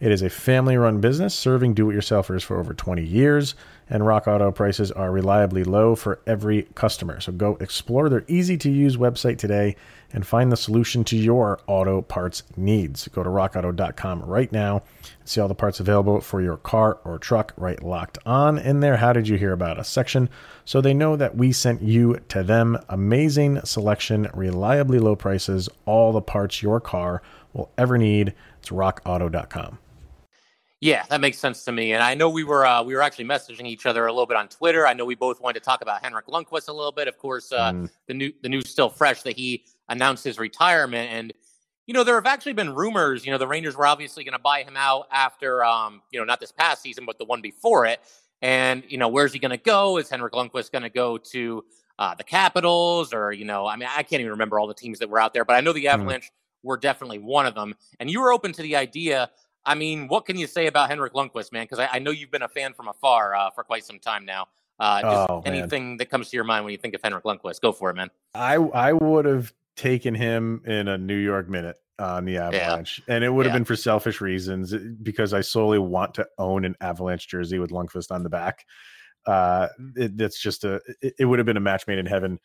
It 0.00 0.12
is 0.12 0.22
a 0.22 0.30
family 0.30 0.78
run 0.78 1.02
business 1.02 1.34
serving 1.34 1.74
do 1.74 1.90
it 1.90 1.94
yourselfers 1.94 2.42
for 2.42 2.58
over 2.58 2.72
20 2.72 3.04
years, 3.04 3.54
and 3.90 4.06
Rock 4.06 4.26
Auto 4.26 4.50
prices 4.50 4.90
are 4.90 5.12
reliably 5.12 5.62
low 5.62 5.94
for 5.94 6.20
every 6.26 6.62
customer. 6.74 7.20
So 7.20 7.32
go 7.32 7.58
explore 7.60 8.08
their 8.08 8.24
easy 8.26 8.56
to 8.56 8.70
use 8.70 8.96
website 8.96 9.36
today 9.36 9.76
and 10.10 10.26
find 10.26 10.50
the 10.50 10.56
solution 10.56 11.04
to 11.04 11.18
your 11.18 11.60
auto 11.66 12.00
parts 12.00 12.44
needs. 12.56 13.08
Go 13.08 13.22
to 13.22 13.28
rockauto.com 13.28 14.22
right 14.22 14.50
now 14.50 14.82
and 15.18 15.28
see 15.28 15.38
all 15.38 15.48
the 15.48 15.54
parts 15.54 15.80
available 15.80 16.22
for 16.22 16.40
your 16.40 16.56
car 16.56 16.98
or 17.04 17.18
truck 17.18 17.52
right 17.58 17.82
locked 17.82 18.16
on 18.24 18.56
in 18.56 18.80
there. 18.80 18.96
How 18.96 19.12
did 19.12 19.28
you 19.28 19.36
hear 19.36 19.52
about 19.52 19.78
us 19.78 19.90
section? 19.90 20.30
So 20.64 20.80
they 20.80 20.94
know 20.94 21.14
that 21.16 21.36
we 21.36 21.52
sent 21.52 21.82
you 21.82 22.18
to 22.28 22.42
them. 22.42 22.78
Amazing 22.88 23.60
selection, 23.66 24.30
reliably 24.32 24.98
low 24.98 25.14
prices, 25.14 25.68
all 25.84 26.12
the 26.12 26.22
parts 26.22 26.62
your 26.62 26.80
car 26.80 27.20
will 27.52 27.70
ever 27.76 27.98
need. 27.98 28.32
It's 28.60 28.70
rockauto.com. 28.70 29.78
Yeah, 30.80 31.04
that 31.10 31.20
makes 31.20 31.36
sense 31.38 31.62
to 31.64 31.72
me. 31.72 31.92
And 31.92 32.02
I 32.02 32.14
know 32.14 32.30
we 32.30 32.42
were 32.42 32.64
uh, 32.64 32.82
we 32.82 32.94
were 32.94 33.02
actually 33.02 33.26
messaging 33.26 33.66
each 33.66 33.84
other 33.84 34.06
a 34.06 34.12
little 34.12 34.26
bit 34.26 34.38
on 34.38 34.48
Twitter. 34.48 34.86
I 34.86 34.94
know 34.94 35.04
we 35.04 35.14
both 35.14 35.38
wanted 35.40 35.60
to 35.60 35.64
talk 35.64 35.82
about 35.82 36.02
Henrik 36.02 36.26
Lundqvist 36.26 36.68
a 36.68 36.72
little 36.72 36.92
bit. 36.92 37.06
Of 37.06 37.18
course, 37.18 37.52
uh, 37.52 37.72
mm. 37.72 37.90
the 38.06 38.14
new 38.14 38.32
the 38.42 38.48
news 38.48 38.70
still 38.70 38.88
fresh 38.88 39.22
that 39.22 39.36
he 39.36 39.64
announced 39.90 40.24
his 40.24 40.38
retirement. 40.38 41.10
And 41.12 41.34
you 41.86 41.92
know, 41.92 42.02
there 42.02 42.14
have 42.14 42.26
actually 42.26 42.54
been 42.54 42.74
rumors. 42.74 43.26
You 43.26 43.32
know, 43.32 43.36
the 43.36 43.46
Rangers 43.46 43.76
were 43.76 43.86
obviously 43.86 44.24
going 44.24 44.32
to 44.32 44.38
buy 44.38 44.62
him 44.62 44.74
out 44.74 45.06
after 45.12 45.62
um, 45.62 46.00
you 46.12 46.18
know 46.18 46.24
not 46.24 46.40
this 46.40 46.52
past 46.52 46.80
season, 46.80 47.04
but 47.04 47.18
the 47.18 47.26
one 47.26 47.42
before 47.42 47.84
it. 47.84 48.00
And 48.40 48.82
you 48.88 48.96
know, 48.96 49.08
where's 49.08 49.34
he 49.34 49.38
going 49.38 49.50
to 49.50 49.58
go? 49.58 49.98
Is 49.98 50.08
Henrik 50.08 50.32
Lundqvist 50.32 50.72
going 50.72 50.82
to 50.82 50.88
go 50.88 51.18
to 51.18 51.62
uh, 51.98 52.14
the 52.14 52.24
Capitals, 52.24 53.12
or 53.12 53.32
you 53.32 53.44
know, 53.44 53.66
I 53.66 53.76
mean, 53.76 53.88
I 53.94 54.02
can't 54.02 54.20
even 54.20 54.30
remember 54.30 54.58
all 54.58 54.66
the 54.66 54.72
teams 54.72 54.98
that 55.00 55.10
were 55.10 55.20
out 55.20 55.34
there, 55.34 55.44
but 55.44 55.56
I 55.56 55.60
know 55.60 55.74
the 55.74 55.84
mm. 55.84 55.92
Avalanche 55.92 56.28
mm. 56.28 56.30
were 56.62 56.78
definitely 56.78 57.18
one 57.18 57.44
of 57.44 57.54
them. 57.54 57.74
And 57.98 58.10
you 58.10 58.22
were 58.22 58.32
open 58.32 58.54
to 58.54 58.62
the 58.62 58.76
idea 58.76 59.30
I 59.64 59.74
mean, 59.74 60.08
what 60.08 60.24
can 60.24 60.36
you 60.38 60.46
say 60.46 60.66
about 60.66 60.88
Henrik 60.88 61.12
Lundqvist, 61.12 61.52
man? 61.52 61.64
Because 61.64 61.78
I, 61.78 61.88
I, 61.92 61.98
know 61.98 62.10
you've 62.10 62.30
been 62.30 62.42
a 62.42 62.48
fan 62.48 62.72
from 62.72 62.88
afar 62.88 63.34
uh, 63.34 63.50
for 63.50 63.62
quite 63.62 63.84
some 63.84 63.98
time 63.98 64.24
now. 64.24 64.48
Uh, 64.78 65.02
just 65.02 65.30
oh, 65.30 65.42
anything 65.44 65.98
that 65.98 66.08
comes 66.08 66.30
to 66.30 66.36
your 66.36 66.44
mind 66.44 66.64
when 66.64 66.72
you 66.72 66.78
think 66.78 66.94
of 66.94 67.02
Henrik 67.02 67.24
Lundqvist, 67.24 67.60
go 67.60 67.70
for 67.70 67.90
it, 67.90 67.96
man. 67.96 68.10
I 68.34 68.54
I 68.54 68.92
would 68.94 69.26
have 69.26 69.52
taken 69.76 70.14
him 70.14 70.62
in 70.64 70.88
a 70.88 70.96
New 70.96 71.18
York 71.18 71.50
minute 71.50 71.76
on 71.98 72.24
the 72.24 72.38
Avalanche, 72.38 73.02
yeah. 73.06 73.14
and 73.14 73.22
it 73.22 73.28
would 73.28 73.44
have 73.44 73.52
yeah. 73.52 73.58
been 73.58 73.66
for 73.66 73.76
selfish 73.76 74.22
reasons 74.22 74.74
because 75.02 75.34
I 75.34 75.42
solely 75.42 75.78
want 75.78 76.14
to 76.14 76.26
own 76.38 76.64
an 76.64 76.76
Avalanche 76.80 77.28
jersey 77.28 77.58
with 77.58 77.70
Lundqvist 77.70 78.10
on 78.10 78.22
the 78.22 78.30
back. 78.30 78.64
Uh, 79.26 79.68
it, 79.96 80.16
that's 80.16 80.40
just 80.40 80.64
a. 80.64 80.80
It, 81.02 81.14
it 81.18 81.24
would 81.26 81.38
have 81.38 81.46
been 81.46 81.58
a 81.58 81.60
match 81.60 81.86
made 81.86 81.98
in 81.98 82.06
heaven 82.06 82.40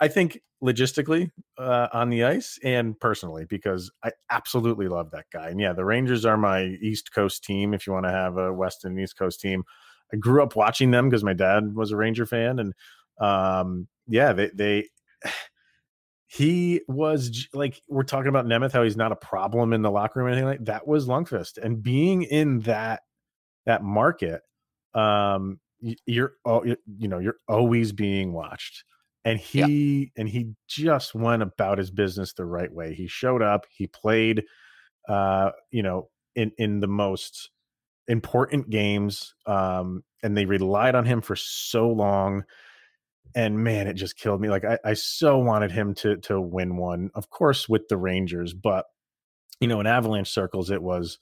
I 0.00 0.08
think 0.08 0.40
logistically 0.62 1.30
uh, 1.58 1.88
on 1.92 2.10
the 2.10 2.24
ice 2.24 2.58
and 2.64 2.98
personally 2.98 3.44
because 3.44 3.90
I 4.02 4.12
absolutely 4.30 4.88
love 4.88 5.10
that 5.10 5.26
guy. 5.32 5.48
And 5.50 5.60
yeah, 5.60 5.72
the 5.72 5.84
Rangers 5.84 6.24
are 6.24 6.36
my 6.36 6.62
East 6.62 7.12
Coast 7.12 7.44
team. 7.44 7.74
If 7.74 7.86
you 7.86 7.92
want 7.92 8.06
to 8.06 8.12
have 8.12 8.38
a 8.38 8.52
West 8.52 8.84
and 8.84 8.98
East 8.98 9.18
Coast 9.18 9.40
team, 9.40 9.64
I 10.12 10.16
grew 10.16 10.42
up 10.42 10.56
watching 10.56 10.90
them 10.90 11.08
because 11.08 11.24
my 11.24 11.34
dad 11.34 11.74
was 11.74 11.90
a 11.90 11.96
Ranger 11.96 12.26
fan, 12.26 12.58
and 12.58 12.72
um, 13.18 13.88
yeah, 14.06 14.32
they 14.32 14.50
they 14.54 14.88
he 16.26 16.80
was 16.88 17.48
like 17.52 17.80
we're 17.88 18.02
talking 18.02 18.28
about 18.28 18.46
Nemeth, 18.46 18.72
how 18.72 18.82
he's 18.82 18.96
not 18.96 19.12
a 19.12 19.16
problem 19.16 19.72
in 19.72 19.82
the 19.82 19.90
locker 19.90 20.20
room 20.20 20.28
or 20.28 20.30
anything 20.30 20.48
like 20.48 20.64
that. 20.64 20.86
Was 20.86 21.06
Lundqvist 21.06 21.58
and 21.58 21.82
being 21.82 22.22
in 22.22 22.60
that 22.60 23.02
that 23.66 23.82
market, 23.82 24.42
um, 24.94 25.60
you're 26.06 26.34
you 26.44 27.08
know 27.08 27.18
you're 27.18 27.36
always 27.48 27.92
being 27.92 28.32
watched 28.32 28.84
and 29.24 29.38
he 29.38 30.12
yeah. 30.14 30.20
and 30.20 30.28
he 30.28 30.54
just 30.68 31.14
went 31.14 31.42
about 31.42 31.78
his 31.78 31.90
business 31.90 32.32
the 32.32 32.44
right 32.44 32.72
way 32.72 32.94
he 32.94 33.06
showed 33.06 33.42
up 33.42 33.66
he 33.70 33.86
played 33.86 34.44
uh 35.08 35.50
you 35.70 35.82
know 35.82 36.08
in 36.34 36.52
in 36.58 36.80
the 36.80 36.88
most 36.88 37.50
important 38.08 38.68
games 38.68 39.34
um 39.46 40.02
and 40.22 40.36
they 40.36 40.44
relied 40.44 40.94
on 40.94 41.04
him 41.04 41.20
for 41.20 41.36
so 41.36 41.88
long 41.88 42.44
and 43.34 43.62
man 43.62 43.86
it 43.86 43.94
just 43.94 44.16
killed 44.16 44.40
me 44.40 44.48
like 44.48 44.64
i, 44.64 44.78
I 44.84 44.94
so 44.94 45.38
wanted 45.38 45.70
him 45.72 45.94
to 45.96 46.16
to 46.18 46.40
win 46.40 46.76
one 46.76 47.10
of 47.14 47.30
course 47.30 47.68
with 47.68 47.88
the 47.88 47.96
rangers 47.96 48.52
but 48.52 48.86
you 49.60 49.68
know 49.68 49.80
in 49.80 49.86
avalanche 49.86 50.30
circles 50.30 50.70
it 50.70 50.82
was 50.82 51.18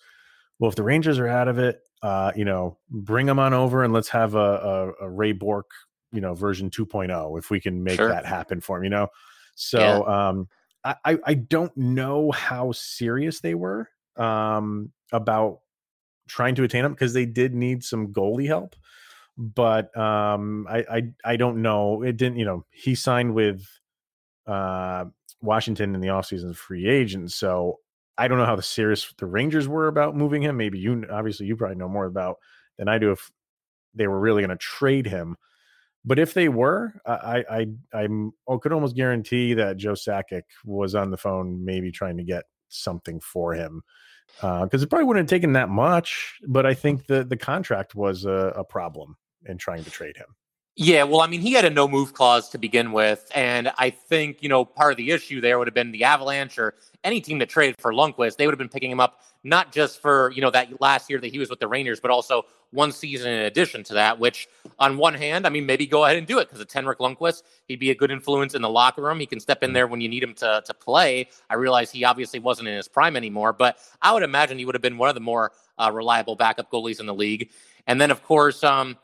well 0.58 0.70
if 0.70 0.76
the 0.76 0.82
rangers 0.82 1.20
are 1.20 1.28
out 1.28 1.46
of 1.46 1.58
it 1.58 1.80
uh 2.02 2.32
you 2.34 2.44
know 2.44 2.78
bring 2.90 3.26
them 3.26 3.38
on 3.38 3.54
over 3.54 3.84
and 3.84 3.92
let's 3.92 4.08
have 4.08 4.34
a, 4.34 4.38
a, 4.38 5.04
a 5.04 5.10
ray 5.10 5.32
bourque 5.32 5.70
you 6.12 6.20
know 6.20 6.34
version 6.34 6.70
2.0 6.70 7.38
if 7.38 7.50
we 7.50 7.60
can 7.60 7.82
make 7.82 7.96
sure. 7.96 8.08
that 8.08 8.26
happen 8.26 8.60
for 8.60 8.78
him 8.78 8.84
you 8.84 8.90
know 8.90 9.08
so 9.54 9.78
yeah. 9.78 10.28
um 10.28 10.48
I, 10.84 11.18
I 11.24 11.34
don't 11.34 11.76
know 11.76 12.32
how 12.32 12.72
serious 12.72 13.40
they 13.40 13.54
were 13.54 13.88
um, 14.16 14.90
about 15.12 15.60
trying 16.28 16.54
to 16.56 16.64
attain 16.64 16.84
him 16.84 16.92
because 16.92 17.12
they 17.12 17.26
did 17.26 17.54
need 17.54 17.84
some 17.84 18.08
goalie 18.08 18.46
help. 18.46 18.74
But 19.38 19.96
um, 19.96 20.66
I, 20.68 20.84
I 20.90 21.02
I 21.24 21.36
don't 21.36 21.62
know. 21.62 22.02
It 22.02 22.16
didn't. 22.16 22.38
You 22.38 22.44
know, 22.44 22.64
he 22.70 22.94
signed 22.94 23.34
with 23.34 23.66
uh, 24.46 25.06
Washington 25.40 25.94
in 25.94 26.00
the 26.00 26.08
offseason 26.08 26.50
as 26.50 26.56
free 26.56 26.86
agent. 26.88 27.32
So 27.32 27.78
I 28.18 28.28
don't 28.28 28.38
know 28.38 28.44
how 28.44 28.56
the 28.56 28.62
serious 28.62 29.12
the 29.16 29.26
Rangers 29.26 29.68
were 29.68 29.88
about 29.88 30.16
moving 30.16 30.42
him. 30.42 30.56
Maybe 30.58 30.78
you 30.78 31.06
obviously 31.10 31.46
you 31.46 31.56
probably 31.56 31.76
know 31.76 31.88
more 31.88 32.04
about 32.04 32.36
than 32.76 32.88
I 32.88 32.98
do 32.98 33.12
if 33.12 33.30
they 33.94 34.06
were 34.06 34.20
really 34.20 34.42
going 34.42 34.50
to 34.50 34.56
trade 34.56 35.06
him. 35.06 35.36
But 36.04 36.18
if 36.18 36.34
they 36.34 36.48
were, 36.48 36.94
I 37.06 37.44
I 37.50 37.66
I'm 37.94 38.32
I 38.48 38.56
could 38.60 38.72
almost 38.72 38.96
guarantee 38.96 39.54
that 39.54 39.76
Joe 39.76 39.92
Sakic 39.92 40.42
was 40.64 40.94
on 40.94 41.10
the 41.10 41.16
phone, 41.16 41.64
maybe 41.64 41.92
trying 41.92 42.16
to 42.16 42.24
get 42.24 42.44
something 42.68 43.20
for 43.20 43.54
him, 43.54 43.82
because 44.36 44.82
uh, 44.82 44.84
it 44.84 44.90
probably 44.90 45.04
wouldn't 45.04 45.30
have 45.30 45.36
taken 45.36 45.52
that 45.52 45.68
much. 45.68 46.40
But 46.48 46.66
I 46.66 46.74
think 46.74 47.06
the 47.06 47.22
the 47.24 47.36
contract 47.36 47.94
was 47.94 48.24
a, 48.24 48.52
a 48.56 48.64
problem 48.64 49.16
in 49.46 49.58
trying 49.58 49.84
to 49.84 49.90
trade 49.90 50.16
him. 50.16 50.34
Yeah, 50.74 51.04
well, 51.04 51.20
I 51.20 51.26
mean, 51.26 51.42
he 51.42 51.52
had 51.52 51.66
a 51.66 51.70
no 51.70 51.86
move 51.86 52.14
clause 52.14 52.48
to 52.50 52.58
begin 52.58 52.92
with. 52.92 53.30
And 53.34 53.70
I 53.76 53.90
think, 53.90 54.42
you 54.42 54.48
know, 54.48 54.64
part 54.64 54.92
of 54.92 54.96
the 54.96 55.10
issue 55.10 55.40
there 55.42 55.58
would 55.58 55.68
have 55.68 55.74
been 55.74 55.92
the 55.92 56.04
Avalanche 56.04 56.58
or 56.58 56.74
any 57.04 57.20
team 57.20 57.38
that 57.40 57.50
traded 57.50 57.76
for 57.78 57.92
Lundqvist. 57.92 58.36
They 58.36 58.46
would 58.46 58.54
have 58.54 58.58
been 58.58 58.70
picking 58.70 58.90
him 58.90 59.00
up 59.00 59.20
not 59.44 59.70
just 59.70 60.00
for, 60.00 60.30
you 60.30 60.40
know, 60.40 60.50
that 60.50 60.80
last 60.80 61.10
year 61.10 61.20
that 61.20 61.30
he 61.30 61.38
was 61.38 61.50
with 61.50 61.60
the 61.60 61.68
Rangers, 61.68 62.00
but 62.00 62.10
also 62.10 62.44
one 62.70 62.90
season 62.90 63.30
in 63.30 63.44
addition 63.44 63.84
to 63.84 63.94
that, 63.94 64.18
which 64.18 64.48
on 64.78 64.96
one 64.96 65.12
hand, 65.12 65.46
I 65.46 65.50
mean, 65.50 65.66
maybe 65.66 65.86
go 65.86 66.06
ahead 66.06 66.16
and 66.16 66.26
do 66.26 66.38
it 66.38 66.48
because 66.48 66.62
it's 66.62 66.72
Henrik 66.72 67.00
Lundqvist. 67.00 67.42
He'd 67.68 67.78
be 67.78 67.90
a 67.90 67.94
good 67.94 68.10
influence 68.10 68.54
in 68.54 68.62
the 68.62 68.70
locker 68.70 69.02
room. 69.02 69.20
He 69.20 69.26
can 69.26 69.40
step 69.40 69.62
in 69.62 69.68
mm-hmm. 69.68 69.74
there 69.74 69.86
when 69.86 70.00
you 70.00 70.08
need 70.08 70.22
him 70.22 70.32
to, 70.34 70.62
to 70.64 70.72
play. 70.72 71.28
I 71.50 71.56
realize 71.56 71.90
he 71.90 72.04
obviously 72.04 72.40
wasn't 72.40 72.68
in 72.68 72.76
his 72.76 72.88
prime 72.88 73.14
anymore, 73.14 73.52
but 73.52 73.78
I 74.00 74.14
would 74.14 74.22
imagine 74.22 74.56
he 74.56 74.64
would 74.64 74.74
have 74.74 74.80
been 74.80 74.96
one 74.96 75.10
of 75.10 75.14
the 75.14 75.20
more 75.20 75.52
uh, 75.76 75.90
reliable 75.92 76.34
backup 76.34 76.70
goalies 76.70 76.98
in 76.98 77.04
the 77.04 77.14
league. 77.14 77.50
And 77.86 78.00
then, 78.00 78.10
of 78.10 78.22
course, 78.22 78.64
um, 78.64 78.96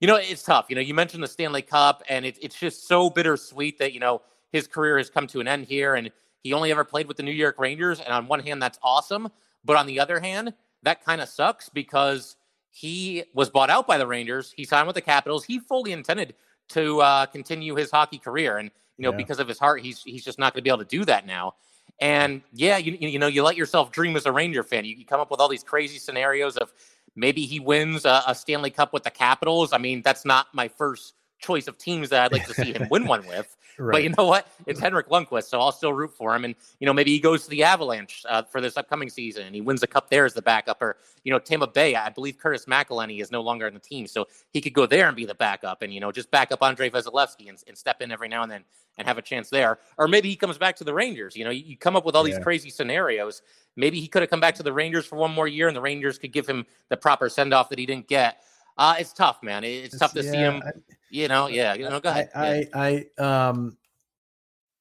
you 0.00 0.06
know, 0.06 0.16
it's 0.16 0.42
tough. 0.42 0.66
You 0.68 0.76
know, 0.76 0.82
you 0.82 0.94
mentioned 0.94 1.22
the 1.22 1.28
Stanley 1.28 1.62
Cup, 1.62 2.02
and 2.08 2.26
it, 2.26 2.38
it's 2.42 2.58
just 2.58 2.86
so 2.86 3.08
bittersweet 3.08 3.78
that, 3.78 3.92
you 3.92 4.00
know, 4.00 4.22
his 4.52 4.66
career 4.66 4.98
has 4.98 5.10
come 5.10 5.26
to 5.28 5.40
an 5.40 5.48
end 5.48 5.66
here 5.66 5.94
and 5.94 6.10
he 6.42 6.52
only 6.52 6.70
ever 6.70 6.84
played 6.84 7.08
with 7.08 7.16
the 7.16 7.22
New 7.22 7.32
York 7.32 7.58
Rangers. 7.58 8.00
And 8.00 8.08
on 8.08 8.28
one 8.28 8.40
hand, 8.40 8.62
that's 8.62 8.78
awesome. 8.82 9.28
But 9.64 9.76
on 9.76 9.86
the 9.86 9.98
other 9.98 10.20
hand, 10.20 10.54
that 10.82 11.04
kind 11.04 11.20
of 11.20 11.28
sucks 11.28 11.68
because 11.68 12.36
he 12.70 13.24
was 13.34 13.50
bought 13.50 13.70
out 13.70 13.86
by 13.86 13.98
the 13.98 14.06
Rangers. 14.06 14.54
He 14.56 14.64
signed 14.64 14.86
with 14.86 14.94
the 14.94 15.02
Capitals. 15.02 15.44
He 15.44 15.58
fully 15.58 15.92
intended 15.92 16.34
to 16.68 17.00
uh, 17.00 17.26
continue 17.26 17.74
his 17.74 17.90
hockey 17.90 18.18
career. 18.18 18.58
And, 18.58 18.70
you 18.98 19.02
know, 19.02 19.10
yeah. 19.10 19.16
because 19.16 19.40
of 19.40 19.48
his 19.48 19.58
heart, 19.58 19.80
he's, 19.80 20.02
he's 20.02 20.24
just 20.24 20.38
not 20.38 20.52
going 20.52 20.60
to 20.60 20.62
be 20.62 20.70
able 20.70 20.84
to 20.84 20.84
do 20.84 21.04
that 21.06 21.26
now. 21.26 21.54
And 22.00 22.42
yeah, 22.52 22.76
you, 22.76 22.96
you 23.00 23.18
know, 23.18 23.26
you 23.26 23.42
let 23.42 23.56
yourself 23.56 23.90
dream 23.90 24.16
as 24.16 24.26
a 24.26 24.32
Ranger 24.32 24.62
fan. 24.62 24.84
You, 24.84 24.94
you 24.94 25.06
come 25.06 25.20
up 25.20 25.30
with 25.30 25.40
all 25.40 25.48
these 25.48 25.64
crazy 25.64 25.98
scenarios 25.98 26.56
of, 26.58 26.72
Maybe 27.16 27.46
he 27.46 27.58
wins 27.58 28.04
a, 28.04 28.22
a, 28.26 28.34
Stanley 28.34 28.70
Cup 28.70 28.92
with 28.92 29.04
the 29.04 29.10
Capitals. 29.10 29.72
I 29.72 29.78
mean, 29.78 30.02
that's 30.02 30.24
not 30.24 30.48
my 30.52 30.68
first 30.68 31.14
choice 31.38 31.66
of 31.66 31.78
teams 31.78 32.10
that 32.10 32.24
I'd 32.24 32.32
like 32.32 32.46
to 32.46 32.54
see 32.54 32.72
him 32.72 32.88
win 32.90 33.06
one 33.06 33.26
with. 33.26 33.56
Right. 33.78 33.92
But 33.92 34.02
you 34.02 34.10
know 34.10 34.26
what? 34.26 34.48
It's 34.66 34.80
Henrik 34.80 35.08
Lundqvist, 35.08 35.44
so 35.44 35.60
I'll 35.60 35.72
still 35.72 35.92
root 35.92 36.12
for 36.16 36.34
him. 36.34 36.44
And 36.44 36.54
you 36.80 36.86
know, 36.86 36.92
maybe 36.92 37.10
he 37.10 37.20
goes 37.20 37.44
to 37.44 37.50
the 37.50 37.62
Avalanche 37.62 38.22
uh, 38.28 38.42
for 38.42 38.60
this 38.60 38.76
upcoming 38.76 39.10
season 39.10 39.44
and 39.44 39.54
he 39.54 39.60
wins 39.60 39.80
the 39.80 39.86
cup 39.86 40.10
there 40.10 40.24
as 40.24 40.34
the 40.34 40.42
backup. 40.42 40.80
Or 40.80 40.96
you 41.24 41.32
know, 41.32 41.38
Tampa 41.38 41.66
Bay. 41.66 41.94
I 41.94 42.08
believe 42.08 42.38
Curtis 42.38 42.66
McElhinney 42.66 43.20
is 43.20 43.30
no 43.30 43.42
longer 43.42 43.66
in 43.66 43.74
the 43.74 43.80
team, 43.80 44.06
so 44.06 44.26
he 44.52 44.60
could 44.60 44.72
go 44.72 44.86
there 44.86 45.08
and 45.08 45.16
be 45.16 45.26
the 45.26 45.34
backup, 45.34 45.82
and 45.82 45.92
you 45.92 46.00
know, 46.00 46.12
just 46.12 46.30
back 46.30 46.52
up 46.52 46.62
Andrei 46.62 46.90
Vasilevskiy 46.90 47.48
and, 47.48 47.62
and 47.66 47.76
step 47.76 48.00
in 48.00 48.10
every 48.10 48.28
now 48.28 48.42
and 48.42 48.50
then 48.50 48.64
and 48.98 49.06
have 49.06 49.18
a 49.18 49.22
chance 49.22 49.50
there. 49.50 49.78
Or 49.98 50.08
maybe 50.08 50.28
he 50.28 50.36
comes 50.36 50.58
back 50.58 50.76
to 50.76 50.84
the 50.84 50.94
Rangers. 50.94 51.36
You 51.36 51.44
know, 51.44 51.50
you, 51.50 51.64
you 51.64 51.76
come 51.76 51.96
up 51.96 52.04
with 52.04 52.16
all 52.16 52.22
these 52.22 52.38
crazy 52.38 52.70
scenarios. 52.70 53.42
Maybe 53.76 54.00
he 54.00 54.08
could 54.08 54.22
have 54.22 54.30
come 54.30 54.40
back 54.40 54.54
to 54.54 54.62
the 54.62 54.72
Rangers 54.72 55.04
for 55.04 55.16
one 55.16 55.32
more 55.32 55.46
year, 55.46 55.68
and 55.68 55.76
the 55.76 55.82
Rangers 55.82 56.18
could 56.18 56.32
give 56.32 56.46
him 56.46 56.64
the 56.88 56.96
proper 56.96 57.28
send 57.28 57.52
off 57.52 57.68
that 57.68 57.78
he 57.78 57.86
didn't 57.86 58.08
get. 58.08 58.40
Uh, 58.78 58.96
it's 58.98 59.12
tough, 59.12 59.42
man. 59.42 59.64
It's, 59.64 59.94
it's 59.94 59.98
tough 59.98 60.12
to 60.12 60.22
yeah, 60.22 60.30
see 60.30 60.36
him. 60.36 60.62
I, 60.64 60.70
you 61.10 61.28
know, 61.28 61.46
yeah. 61.46 61.74
You 61.74 61.88
know, 61.88 62.00
go 62.00 62.10
ahead. 62.10 62.30
I, 62.34 62.54
yeah. 62.54 62.64
I, 62.74 63.06
I, 63.18 63.48
um, 63.48 63.76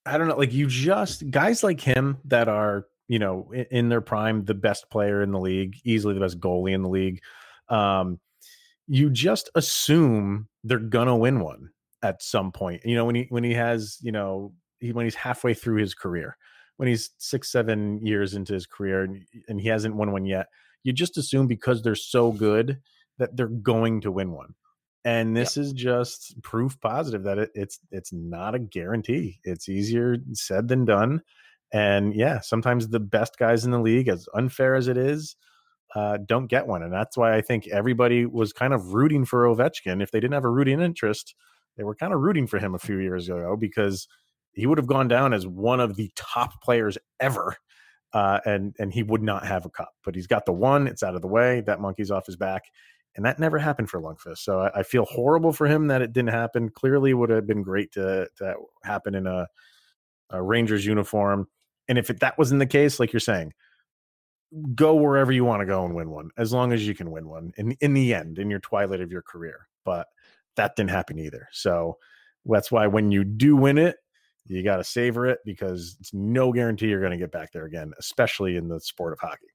I 0.06 0.18
don't 0.18 0.28
know. 0.28 0.38
Like 0.38 0.54
you 0.54 0.68
just 0.68 1.30
guys 1.32 1.64
like 1.64 1.82
him 1.82 2.18
that 2.26 2.48
are 2.48 2.86
you 3.08 3.20
know 3.20 3.52
in, 3.54 3.66
in, 3.72 3.90
their 3.90 4.02
prime, 4.02 4.46
the 4.46 4.54
best 4.54 4.90
player 4.90 5.22
in 5.22 5.32
the 5.32 5.40
league, 5.40 5.78
easily 5.84 6.14
the 6.14 6.20
best 6.20 6.40
goalie 6.40 6.74
in 6.74 6.84
the 6.84 6.90
league. 6.90 7.22
Um, 7.70 8.20
you 8.88 9.10
just 9.10 9.50
assume 9.56 10.48
they're 10.64 10.78
gonna 10.78 11.16
win 11.16 11.40
one 11.40 11.72
at 12.04 12.22
some 12.22 12.52
point. 12.52 12.82
You 12.86 12.96
know 12.96 13.06
when 13.06 13.16
he 13.16 13.26
when 13.30 13.44
he 13.44 13.54
has 13.54 13.98
you 14.02 14.12
know 14.12 14.54
he, 14.80 14.92
when 14.92 15.06
he's 15.06 15.16
halfway 15.16 15.54
through 15.54 15.78
his 15.78 15.96
career, 15.96 16.38
when 16.78 16.88
he's 16.88 17.12
six 17.18 17.52
seven 17.52 18.06
years 18.06 18.36
into 18.36 18.54
his 18.54 18.68
career 18.68 19.04
and, 19.04 19.26
and 19.48 19.60
he 19.60 19.70
hasn't 19.70 19.96
won 19.96 20.12
one 20.12 20.26
yet, 20.26 20.48
you 20.84 20.94
just 20.94 21.18
assume 21.18 21.48
because 21.48 21.82
they're 21.82 21.96
so 21.96 22.32
good 22.32 22.80
that 23.18 23.36
they're 23.36 23.48
going 23.48 24.02
to 24.02 24.12
win 24.12 24.32
one 24.32 24.54
and 25.06 25.38
this 25.38 25.56
yep. 25.56 25.64
is 25.64 25.74
just 25.74 26.42
proof 26.42 26.78
positive 26.82 27.24
that 27.24 27.38
it, 27.38 27.52
it's 27.54 27.80
it's 27.92 28.12
not 28.12 28.56
a 28.56 28.60
guarantee 28.60 29.40
it's 29.44 29.70
easier 29.70 30.18
said 30.34 30.68
than 30.68 30.84
done 30.84 31.22
and 31.72 32.14
yeah 32.16 32.40
sometimes 32.42 32.90
the 32.90 33.00
best 33.00 33.38
guys 33.38 33.64
in 33.64 33.72
the 33.72 33.80
league 33.80 34.10
as 34.10 34.28
unfair 34.34 34.76
as 34.76 34.88
it 34.88 34.98
is 34.98 35.36
uh, 35.96 36.18
don't 36.26 36.48
get 36.48 36.68
one 36.68 36.84
and 36.84 36.92
that's 36.92 37.16
why 37.16 37.36
i 37.36 37.42
think 37.42 37.68
everybody 37.68 38.26
was 38.26 38.52
kind 38.52 38.74
of 38.74 38.94
rooting 38.94 39.24
for 39.24 39.46
ovechkin 39.46 40.04
if 40.04 40.12
they 40.12 40.20
didn't 40.20 40.34
have 40.34 40.44
a 40.44 40.50
rooting 40.50 40.82
interest 40.82 41.36
they 41.78 41.84
were 41.84 41.96
kind 41.96 42.14
of 42.14 42.20
rooting 42.20 42.48
for 42.48 42.60
him 42.60 42.76
a 42.76 42.80
few 42.80 42.98
years 42.98 43.30
ago 43.30 43.56
because 43.56 44.08
he 44.54 44.66
would 44.66 44.78
have 44.78 44.88
gone 44.88 45.08
down 45.08 45.34
as 45.34 45.46
one 45.46 45.80
of 45.80 45.96
the 45.96 46.12
top 46.16 46.62
players 46.62 46.98
ever 47.20 47.56
uh, 48.14 48.40
and 48.46 48.74
and 48.80 48.94
he 48.94 49.04
would 49.04 49.22
not 49.22 49.46
have 49.46 49.66
a 49.66 49.70
cup 49.70 49.92
but 50.04 50.16
he's 50.16 50.28
got 50.28 50.46
the 50.46 50.52
one 50.52 50.88
it's 50.88 51.04
out 51.04 51.16
of 51.16 51.22
the 51.22 51.28
way 51.28 51.62
that 51.62 51.80
monkey's 51.80 52.12
off 52.12 52.26
his 52.26 52.36
back 52.36 52.64
and 53.16 53.26
that 53.26 53.40
never 53.40 53.58
happened 53.58 53.90
for 53.90 54.00
Lundqvist. 54.00 54.40
So 54.40 54.62
I, 54.62 54.80
I, 54.80 54.84
feel 54.84 55.06
horrible 55.06 55.54
for 55.54 55.68
him 55.68 55.88
that 55.88 56.02
it 56.02 56.12
didn't 56.12 56.32
happen. 56.32 56.70
Clearly, 56.70 57.14
would 57.14 57.30
have 57.30 57.48
been 57.48 57.64
great 57.64 57.92
to 57.94 58.28
to 58.38 58.56
happen 58.84 59.16
in 59.16 59.26
a, 59.28 59.48
a 60.30 60.42
Rangers 60.42 60.86
uniform. 60.86 61.48
And 61.88 61.98
if 61.98 62.10
it, 62.10 62.20
that 62.20 62.38
wasn't 62.38 62.60
the 62.60 62.66
case, 62.66 63.00
like 63.00 63.14
you're 63.14 63.20
saying, 63.20 63.54
go 64.74 64.96
wherever 64.96 65.32
you 65.32 65.46
want 65.46 65.62
to 65.62 65.66
go 65.66 65.86
and 65.86 65.96
win 65.96 66.10
one, 66.10 66.30
as 66.38 66.52
long 66.52 66.74
as 66.74 66.88
you 66.88 66.96
can 66.96 67.12
win 67.12 67.28
one 67.28 67.54
in 67.58 67.72
in 67.80 67.94
the 67.94 68.14
end 68.14 68.40
in 68.40 68.50
your 68.50 68.60
twilight 68.60 69.02
of 69.02 69.12
your 69.12 69.22
career. 69.22 69.68
But 69.84 70.08
that 70.56 70.76
didn't 70.76 70.92
happen 70.92 71.20
either. 71.20 71.48
So 71.52 71.98
that's 72.46 72.72
why 72.72 72.88
when 72.88 73.12
you 73.12 73.24
do 73.24 73.56
win 73.56 73.78
it, 73.78 73.98
you 74.48 74.64
got 74.64 74.78
to 74.78 74.84
savor 74.84 75.26
it 75.26 75.40
because 75.46 75.98
it's 76.00 76.14
no 76.14 76.52
guarantee 76.52 76.88
you're 76.88 77.00
going 77.00 77.12
to 77.12 77.18
get 77.18 77.32
back 77.32 77.52
there 77.52 77.66
again, 77.66 77.94
especially 78.00 78.58
in 78.58 78.68
the 78.68 78.80
sport 78.80 79.14
of 79.14 79.20
hockey. 79.20 79.48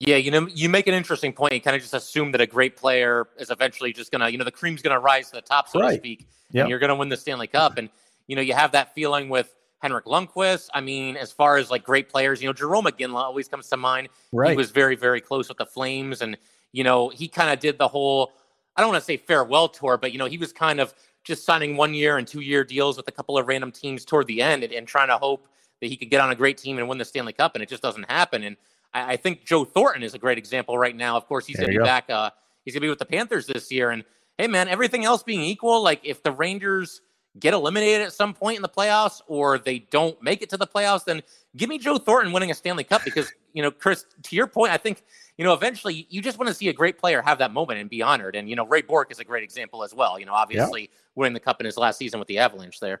Yeah, 0.00 0.16
you 0.16 0.30
know, 0.30 0.48
you 0.52 0.68
make 0.68 0.86
an 0.86 0.94
interesting 0.94 1.32
point. 1.32 1.52
You 1.52 1.60
kind 1.60 1.76
of 1.76 1.82
just 1.82 1.94
assume 1.94 2.32
that 2.32 2.40
a 2.40 2.46
great 2.46 2.76
player 2.76 3.28
is 3.38 3.50
eventually 3.50 3.92
just 3.92 4.10
gonna, 4.10 4.28
you 4.28 4.38
know, 4.38 4.44
the 4.44 4.50
cream's 4.50 4.82
gonna 4.82 4.98
rise 4.98 5.30
to 5.30 5.36
the 5.36 5.42
top, 5.42 5.68
so 5.68 5.80
right. 5.80 5.92
to 5.92 5.96
speak, 5.96 6.26
yep. 6.50 6.62
and 6.62 6.70
you're 6.70 6.78
gonna 6.78 6.96
win 6.96 7.08
the 7.08 7.16
Stanley 7.16 7.46
Cup. 7.46 7.78
And 7.78 7.88
you 8.26 8.36
know, 8.36 8.42
you 8.42 8.54
have 8.54 8.72
that 8.72 8.94
feeling 8.94 9.28
with 9.28 9.54
Henrik 9.80 10.06
Lundqvist. 10.06 10.68
I 10.74 10.80
mean, 10.80 11.16
as 11.16 11.30
far 11.30 11.58
as 11.58 11.70
like 11.70 11.84
great 11.84 12.08
players, 12.08 12.42
you 12.42 12.48
know, 12.48 12.54
Jarome 12.54 12.84
Iginla 12.84 13.16
always 13.16 13.48
comes 13.48 13.68
to 13.68 13.76
mind. 13.76 14.08
Right. 14.32 14.50
He 14.50 14.56
was 14.56 14.70
very, 14.70 14.96
very 14.96 15.20
close 15.20 15.48
with 15.48 15.58
the 15.58 15.66
Flames, 15.66 16.22
and 16.22 16.36
you 16.72 16.82
know, 16.82 17.08
he 17.08 17.28
kind 17.28 17.50
of 17.50 17.60
did 17.60 17.78
the 17.78 17.88
whole. 17.88 18.32
I 18.76 18.80
don't 18.80 18.90
want 18.90 19.00
to 19.00 19.04
say 19.04 19.16
farewell 19.16 19.68
tour, 19.68 19.96
but 19.96 20.12
you 20.12 20.18
know, 20.18 20.26
he 20.26 20.38
was 20.38 20.52
kind 20.52 20.80
of 20.80 20.92
just 21.22 21.44
signing 21.44 21.76
one 21.76 21.94
year 21.94 22.18
and 22.18 22.26
two 22.26 22.40
year 22.40 22.64
deals 22.64 22.96
with 22.96 23.06
a 23.08 23.12
couple 23.12 23.38
of 23.38 23.46
random 23.46 23.70
teams 23.70 24.04
toward 24.04 24.26
the 24.26 24.42
end, 24.42 24.64
and, 24.64 24.72
and 24.72 24.88
trying 24.88 25.08
to 25.08 25.16
hope 25.16 25.46
that 25.80 25.86
he 25.86 25.96
could 25.96 26.10
get 26.10 26.20
on 26.20 26.30
a 26.30 26.34
great 26.34 26.58
team 26.58 26.78
and 26.78 26.88
win 26.88 26.98
the 26.98 27.04
Stanley 27.04 27.32
Cup, 27.32 27.54
and 27.54 27.62
it 27.62 27.68
just 27.68 27.82
doesn't 27.82 28.10
happen. 28.10 28.42
And 28.42 28.56
I, 28.94 29.12
I 29.12 29.16
think 29.16 29.44
Joe 29.44 29.64
Thornton 29.64 30.02
is 30.02 30.14
a 30.14 30.18
great 30.18 30.38
example 30.38 30.78
right 30.78 30.96
now. 30.96 31.16
Of 31.16 31.26
course, 31.26 31.46
he's 31.46 31.56
going 31.56 31.68
to 31.68 31.72
be 31.72 31.78
go. 31.78 31.84
back. 31.84 32.08
Uh, 32.08 32.30
he's 32.64 32.72
going 32.72 32.80
to 32.80 32.86
be 32.86 32.90
with 32.90 32.98
the 32.98 33.04
Panthers 33.04 33.46
this 33.46 33.70
year. 33.70 33.90
And 33.90 34.04
hey, 34.38 34.46
man, 34.46 34.68
everything 34.68 35.04
else 35.04 35.22
being 35.22 35.42
equal, 35.42 35.82
like 35.82 36.00
if 36.04 36.22
the 36.22 36.32
Rangers 36.32 37.02
get 37.38 37.52
eliminated 37.52 38.00
at 38.02 38.12
some 38.12 38.32
point 38.32 38.56
in 38.56 38.62
the 38.62 38.68
playoffs 38.68 39.20
or 39.26 39.58
they 39.58 39.80
don't 39.90 40.20
make 40.22 40.40
it 40.40 40.48
to 40.50 40.56
the 40.56 40.66
playoffs, 40.66 41.04
then 41.04 41.20
give 41.56 41.68
me 41.68 41.78
Joe 41.78 41.98
Thornton 41.98 42.32
winning 42.32 42.50
a 42.50 42.54
Stanley 42.54 42.84
Cup 42.84 43.02
because, 43.04 43.32
you 43.52 43.62
know, 43.62 43.72
Chris, 43.72 44.06
to 44.22 44.36
your 44.36 44.46
point, 44.46 44.72
I 44.72 44.76
think, 44.76 45.02
you 45.36 45.44
know, 45.44 45.52
eventually 45.52 46.06
you 46.10 46.22
just 46.22 46.38
want 46.38 46.48
to 46.48 46.54
see 46.54 46.68
a 46.68 46.72
great 46.72 46.96
player 46.96 47.20
have 47.22 47.38
that 47.38 47.52
moment 47.52 47.80
and 47.80 47.90
be 47.90 48.02
honored. 48.02 48.36
And, 48.36 48.48
you 48.48 48.54
know, 48.54 48.66
Ray 48.66 48.82
Bourque 48.82 49.10
is 49.10 49.18
a 49.18 49.24
great 49.24 49.42
example 49.42 49.82
as 49.82 49.92
well. 49.92 50.18
You 50.18 50.26
know, 50.26 50.32
obviously 50.32 50.82
yeah. 50.82 50.98
winning 51.16 51.34
the 51.34 51.40
cup 51.40 51.60
in 51.60 51.66
his 51.66 51.76
last 51.76 51.98
season 51.98 52.20
with 52.20 52.28
the 52.28 52.38
Avalanche 52.38 52.78
there. 52.78 53.00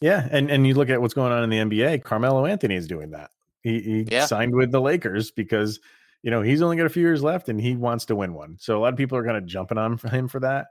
Yeah. 0.00 0.28
And, 0.30 0.48
and 0.48 0.64
you 0.64 0.74
look 0.74 0.88
at 0.88 1.00
what's 1.00 1.14
going 1.14 1.32
on 1.32 1.42
in 1.42 1.50
the 1.50 1.58
NBA, 1.58 2.04
Carmelo 2.04 2.46
Anthony 2.46 2.76
is 2.76 2.86
doing 2.86 3.10
that. 3.10 3.30
He, 3.62 3.80
he 3.80 4.08
yeah. 4.10 4.26
signed 4.26 4.54
with 4.54 4.72
the 4.72 4.80
Lakers 4.80 5.30
because, 5.30 5.80
you 6.22 6.30
know, 6.30 6.42
he's 6.42 6.62
only 6.62 6.76
got 6.76 6.86
a 6.86 6.90
few 6.90 7.02
years 7.02 7.22
left 7.22 7.48
and 7.48 7.60
he 7.60 7.76
wants 7.76 8.06
to 8.06 8.16
win 8.16 8.34
one. 8.34 8.56
So 8.60 8.78
a 8.78 8.80
lot 8.80 8.92
of 8.92 8.98
people 8.98 9.16
are 9.18 9.24
kind 9.24 9.36
of 9.36 9.46
jumping 9.46 9.78
on 9.78 9.96
for 9.96 10.08
him 10.14 10.28
for 10.28 10.40
that. 10.40 10.66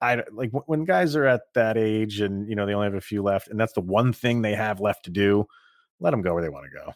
I 0.00 0.24
like 0.32 0.50
when 0.66 0.84
guys 0.84 1.14
are 1.14 1.26
at 1.26 1.42
that 1.54 1.78
age 1.78 2.20
and 2.20 2.48
you 2.48 2.56
know 2.56 2.66
they 2.66 2.74
only 2.74 2.86
have 2.86 2.94
a 2.94 3.00
few 3.00 3.22
left, 3.22 3.46
and 3.46 3.58
that's 3.58 3.72
the 3.72 3.80
one 3.80 4.12
thing 4.12 4.42
they 4.42 4.54
have 4.54 4.80
left 4.80 5.04
to 5.04 5.10
do. 5.10 5.46
Let 6.00 6.10
them 6.10 6.22
go 6.22 6.34
where 6.34 6.42
they 6.42 6.48
want 6.48 6.66
to 6.66 6.76
go. 6.76 6.92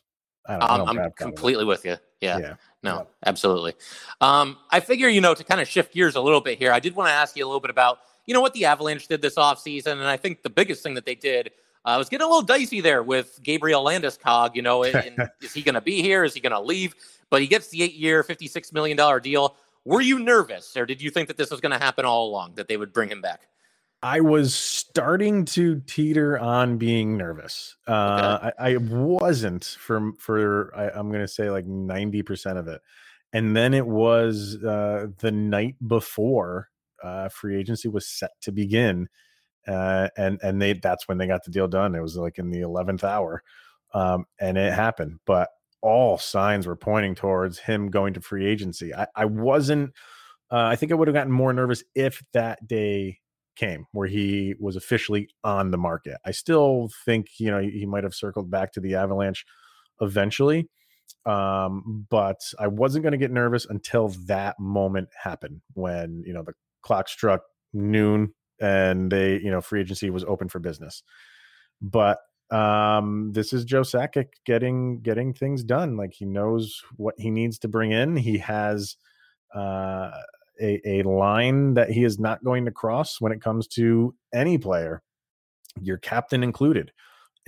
I 0.49 0.53
don't, 0.53 0.63
um, 0.63 0.71
I 0.71 0.77
don't 0.77 0.99
I'm 1.05 1.13
completely 1.13 1.65
with 1.65 1.85
you. 1.85 1.97
Yeah. 2.21 2.39
yeah. 2.39 2.55
No, 2.83 2.97
yeah. 2.97 3.05
absolutely. 3.27 3.75
Um, 4.21 4.57
I 4.71 4.81
figure, 4.81 5.09
you 5.09 5.21
know, 5.21 5.35
to 5.35 5.45
kind 5.45 5.61
of 5.61 5.69
shift 5.69 5.93
gears 5.93 6.17
a 6.17 6.21
little 6.21 6.41
bit 6.41 6.59
here, 6.59 6.73
I 6.73 6.81
did 6.81 6.95
want 6.97 7.09
to 7.09 7.13
ask 7.13 7.37
you 7.37 7.45
a 7.45 7.49
little 7.49 7.61
bit 7.61 7.71
about, 7.71 7.99
you 8.27 8.35
know, 8.35 8.41
what 8.41 8.55
the 8.55 8.65
Avalanche 8.65 9.07
did 9.09 9.23
this 9.23 9.37
offseason. 9.37 9.93
And 9.93 10.05
I 10.05 10.17
think 10.17 10.43
the 10.43 10.51
biggest 10.51 10.83
thing 10.83 10.95
that 10.95 11.05
they 11.05 11.15
did 11.15 11.51
uh, 11.87 11.95
was 11.97 12.09
getting 12.09 12.25
a 12.25 12.29
little 12.29 12.43
dicey 12.43 12.81
there 12.81 13.03
with 13.03 13.41
Gabriel 13.43 13.85
Landeskog. 13.85 14.55
You 14.55 14.63
know, 14.63 14.83
and, 14.85 15.31
is 15.41 15.55
he 15.55 15.63
going 15.63 15.77
to 15.77 15.81
be 15.81 16.03
here? 16.03 16.25
Is 16.25 16.35
he 16.35 16.41
going 16.41 16.53
to 16.53 16.61
leave? 16.61 16.95
But 17.31 17.41
he 17.41 17.47
gets 17.47 17.69
the 17.69 17.83
eight 17.83 17.95
year, 17.95 18.23
$56 18.23 18.73
million 18.73 19.23
deal. 19.23 19.57
Were 19.85 20.01
you 20.01 20.19
nervous, 20.19 20.77
or 20.77 20.85
did 20.85 21.01
you 21.01 21.11
think 21.11 21.29
that 21.29 21.37
this 21.37 21.51
was 21.51 21.61
going 21.61 21.73
to 21.73 21.79
happen 21.79 22.05
all 22.05 22.29
along, 22.29 22.55
that 22.57 22.67
they 22.67 22.77
would 22.77 22.93
bring 22.93 23.09
him 23.09 23.21
back? 23.21 23.43
I 24.03 24.21
was 24.21 24.55
starting 24.55 25.45
to 25.47 25.81
teeter 25.87 26.39
on 26.39 26.77
being 26.77 27.17
nervous. 27.17 27.77
Uh, 27.87 28.39
okay. 28.41 28.53
I, 28.59 28.73
I, 28.73 28.77
wasn't 28.77 29.65
for 29.65 30.13
for 30.19 30.73
I, 30.77 30.99
am 30.99 31.09
going 31.09 31.23
to 31.23 31.29
say 31.29 31.51
like 31.51 31.67
ninety 31.67 32.23
percent 32.23 32.59
of 32.59 32.69
it, 32.69 32.83
and 33.33 33.57
then 33.57 33.75
it 33.75 33.87
was 33.87 34.63
uh, 34.63 35.07
the 35.19 35.33
night 35.33 35.77
before 35.87 36.69
uh, 37.03 37.29
free 37.31 37.59
agency 37.59 37.89
was 37.89 38.07
set 38.07 38.33
to 38.43 38.53
begin, 38.53 39.09
uh, 39.67 40.09
and 40.17 40.39
and 40.43 40.61
they 40.61 40.75
that's 40.75 41.09
when 41.09 41.19
they 41.19 41.27
got 41.27 41.45
the 41.45 41.51
deal 41.51 41.69
done. 41.69 41.95
It 41.95 42.03
was 42.03 42.17
like 42.17 42.39
in 42.39 42.51
the 42.51 42.61
eleventh 42.61 43.05
hour, 43.05 43.43
um, 43.95 44.27
and 44.39 44.57
it 44.57 44.73
happened. 44.73 45.19
But 45.27 45.51
all 45.83 46.19
signs 46.19 46.67
were 46.67 46.77
pointing 46.77 47.15
towards 47.15 47.59
him 47.59 47.91
going 47.91 48.15
to 48.15 48.21
free 48.21 48.47
agency. 48.47 48.95
I, 48.95 49.07
I 49.15 49.25
wasn't. 49.25 49.93
Uh, 50.51 50.65
I 50.65 50.77
think 50.77 50.93
I 50.93 50.95
would 50.95 51.09
have 51.09 51.15
gotten 51.15 51.33
more 51.33 51.53
nervous 51.53 51.83
if 51.95 52.23
that 52.33 52.67
day 52.67 53.19
came 53.57 53.87
where 53.93 54.07
he 54.07 54.55
was 54.61 54.77
officially 54.77 55.29
on 55.43 55.71
the 55.71 55.79
market. 55.79 56.19
I 56.25 56.31
still 56.31 56.91
think 57.05 57.27
you 57.39 57.51
know 57.51 57.61
he 57.61 57.87
might 57.87 58.05
have 58.05 58.15
circled 58.15 58.51
back 58.51 58.73
to 58.73 58.81
the 58.81 58.95
Avalanche 58.95 59.45
eventually, 60.01 60.69
um, 61.25 62.07
but 62.09 62.41
I 62.59 62.69
wasn't 62.69 63.03
going 63.03 63.13
to 63.13 63.19
get 63.19 63.33
nervous 63.33 63.67
until 63.67 64.09
that 64.27 64.61
moment 64.61 65.09
happened 65.21 65.63
when 65.75 66.23
you 66.27 66.33
know 66.33 66.43
the 66.43 66.53
clock 66.83 67.09
struck 67.09 67.43
noon 67.73 68.33
and 68.61 69.11
they 69.11 69.41
you 69.41 69.51
know 69.51 69.61
free 69.61 69.81
agency 69.81 70.11
was 70.11 70.25
open 70.25 70.49
for 70.49 70.59
business. 70.59 71.03
But 71.81 72.19
um 72.53 73.33
this 73.33 73.53
is 73.53 73.65
joe 73.65 73.81
sakic 73.81 74.29
getting 74.45 75.01
getting 75.01 75.35
things 75.35 75.65
done 75.65 75.97
like 75.97 76.13
he 76.13 76.25
knows 76.25 76.81
what 76.97 77.17
he 77.19 77.29
needs 77.29 77.59
to 77.59 77.67
bring 77.67 77.91
in 77.91 78.17
he 78.17 78.39
has 78.39 78.95
uh 79.53 80.13
a, 80.63 80.81
a 80.87 81.03
line 81.03 81.75
that 81.75 81.91
he 81.91 82.05
is 82.05 82.21
not 82.21 82.45
going 82.45 82.65
to 82.65 82.71
cross 82.71 83.21
when 83.21 83.33
it 83.33 83.43
comes 83.43 83.67
to 83.67 84.15
any 84.33 84.59
player 84.59 85.03
your 85.83 85.99
captain 85.99 86.45
included 86.45 86.93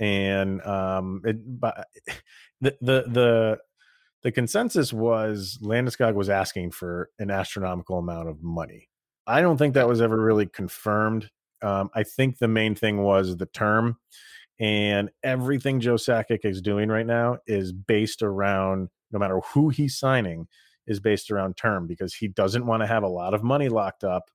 and 0.01 0.61
um 0.63 1.21
it, 1.23 1.37
but 1.59 1.87
the 2.61 2.75
the 2.81 3.03
the 3.07 3.57
the 4.21 4.31
consensus 4.31 4.91
was 4.91 5.57
Landeskog 5.63 6.13
was 6.13 6.29
asking 6.29 6.71
for 6.71 7.09
an 7.19 7.31
astronomical 7.31 7.99
amount 7.99 8.27
of 8.27 8.43
money. 8.43 8.89
I 9.29 9.41
don't 9.41 9.57
think 9.57 9.75
that 9.75 9.87
was 9.87 10.01
ever 10.01 10.19
really 10.19 10.47
confirmed. 10.47 11.29
Um, 11.61 11.91
I 11.93 12.03
think 12.03 12.39
the 12.39 12.47
main 12.47 12.73
thing 12.73 13.03
was 13.03 13.37
the 13.37 13.45
term 13.45 13.97
and 14.59 15.09
everything 15.23 15.79
Joe 15.79 15.95
Sakic 15.95 16.43
is 16.43 16.61
doing 16.61 16.89
right 16.89 17.05
now 17.05 17.37
is 17.45 17.71
based 17.71 18.23
around 18.23 18.89
no 19.11 19.19
matter 19.19 19.39
who 19.53 19.69
he's 19.69 19.97
signing 19.97 20.47
is 20.87 20.99
based 20.99 21.29
around 21.29 21.57
term 21.57 21.85
because 21.85 22.15
he 22.15 22.27
doesn't 22.27 22.65
want 22.65 22.81
to 22.81 22.87
have 22.87 23.03
a 23.03 23.07
lot 23.07 23.35
of 23.35 23.43
money 23.43 23.69
locked 23.69 24.03
up 24.03 24.31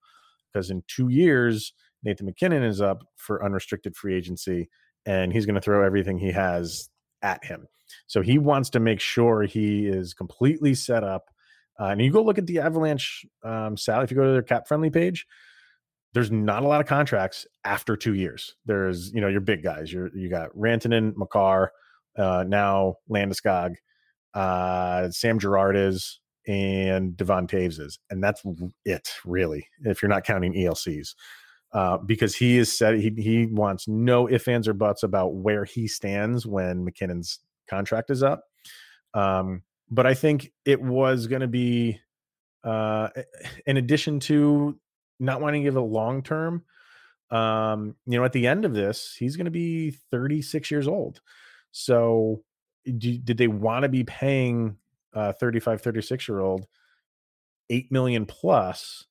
because 0.52 0.70
in 0.70 0.84
two 0.86 1.08
years 1.08 1.72
Nathan 2.04 2.26
MacKinnon 2.26 2.62
is 2.62 2.80
up 2.80 3.04
for 3.16 3.44
unrestricted 3.44 3.96
free 3.96 4.14
agency 4.14 4.68
and 5.06 5.32
he's 5.32 5.44
going 5.44 5.56
to 5.56 5.60
throw 5.60 5.84
everything 5.84 6.18
he 6.18 6.30
has 6.30 6.88
at 7.20 7.44
him. 7.44 7.66
So 8.06 8.22
he 8.22 8.38
wants 8.38 8.70
to 8.70 8.80
make 8.80 9.00
sure 9.00 9.42
he 9.42 9.86
is 9.88 10.14
completely 10.14 10.74
set 10.74 11.02
up. 11.02 11.30
Uh, 11.78 11.86
and 11.86 12.00
you 12.00 12.10
go 12.10 12.22
look 12.22 12.38
at 12.38 12.46
the 12.46 12.60
Avalanche 12.60 13.24
um, 13.42 13.76
Sally, 13.76 14.04
if 14.04 14.10
you 14.10 14.16
go 14.16 14.24
to 14.24 14.32
their 14.32 14.42
cap 14.42 14.68
friendly 14.68 14.90
page, 14.90 15.26
there's 16.12 16.30
not 16.30 16.62
a 16.62 16.68
lot 16.68 16.80
of 16.80 16.86
contracts 16.86 17.46
after 17.64 17.96
two 17.96 18.14
years. 18.14 18.54
There's, 18.64 19.12
you 19.12 19.20
know, 19.20 19.28
your 19.28 19.40
big 19.40 19.62
guys. 19.62 19.92
You're 19.92 20.16
you 20.16 20.28
got 20.28 20.54
Rantanen, 20.56 21.16
Makar, 21.16 21.72
uh, 22.16 22.44
now 22.46 22.96
Landeskog, 23.10 23.74
uh, 24.32 25.10
Sam 25.10 25.40
Girard 25.40 25.76
is, 25.76 26.20
and 26.46 27.16
Devon 27.16 27.48
Toews 27.48 27.80
is, 27.80 27.98
and 28.10 28.22
that's 28.22 28.42
it 28.84 29.12
really. 29.24 29.66
If 29.82 30.02
you're 30.02 30.08
not 30.08 30.24
counting 30.24 30.54
ELCs, 30.54 31.14
uh, 31.72 31.98
because 31.98 32.36
he 32.36 32.58
is 32.58 32.76
said 32.76 33.00
he 33.00 33.12
he 33.16 33.46
wants 33.46 33.88
no 33.88 34.28
ifs 34.30 34.46
ands 34.46 34.68
or 34.68 34.74
buts 34.74 35.02
about 35.02 35.34
where 35.34 35.64
he 35.64 35.88
stands 35.88 36.46
when 36.46 36.84
MacKinnon's 36.84 37.40
contract 37.68 38.10
is 38.10 38.22
up. 38.22 38.44
Um, 39.14 39.62
but 39.90 40.06
I 40.06 40.14
think 40.14 40.52
it 40.64 40.80
was 40.80 41.26
going 41.26 41.40
to 41.40 41.48
be, 41.48 42.00
uh, 42.62 43.08
in 43.66 43.76
addition 43.76 44.20
to 44.20 44.78
not 45.20 45.40
wanting 45.40 45.62
to 45.62 45.68
give 45.68 45.76
a 45.76 45.80
long 45.80 46.22
term. 46.22 46.64
Um, 47.30 47.96
you 48.06 48.18
know, 48.18 48.24
at 48.24 48.32
the 48.32 48.46
end 48.46 48.64
of 48.64 48.74
this, 48.74 49.14
he's 49.18 49.36
going 49.36 49.46
to 49.46 49.50
be 49.50 49.90
36 50.10 50.70
years 50.70 50.86
old. 50.86 51.20
So, 51.72 52.44
do, 52.84 53.18
did 53.18 53.38
they 53.38 53.48
want 53.48 53.84
to 53.84 53.88
be 53.88 54.04
paying 54.04 54.76
a 55.12 55.32
35, 55.32 55.80
36 55.80 56.28
year 56.28 56.40
old 56.40 56.66
8 57.70 57.90
million 57.90 58.26
plus 58.26 59.06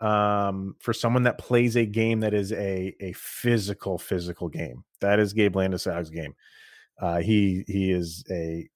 um, 0.00 0.76
for 0.80 0.92
someone 0.92 1.24
that 1.24 1.38
plays 1.38 1.76
a 1.76 1.84
game 1.84 2.20
that 2.20 2.34
is 2.34 2.52
a, 2.52 2.94
a 3.00 3.12
physical, 3.12 3.98
physical 3.98 4.48
game? 4.48 4.84
That 5.00 5.20
is 5.20 5.32
Gabe 5.32 5.54
Landeskog's 5.54 6.10
game. 6.10 6.34
Uh, 7.00 7.18
he 7.18 7.64
he 7.68 7.92
is 7.92 8.24
a 8.28 8.68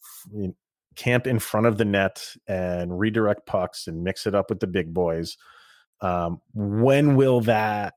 camp 0.96 1.26
in 1.26 1.38
front 1.38 1.66
of 1.66 1.78
the 1.78 1.84
net 1.84 2.34
and 2.46 2.98
redirect 2.98 3.46
pucks 3.46 3.86
and 3.86 4.04
mix 4.04 4.26
it 4.26 4.34
up 4.34 4.50
with 4.50 4.60
the 4.60 4.66
big 4.66 4.92
boys. 4.92 5.36
Um, 6.00 6.40
when 6.54 7.16
will 7.16 7.40
that 7.42 7.94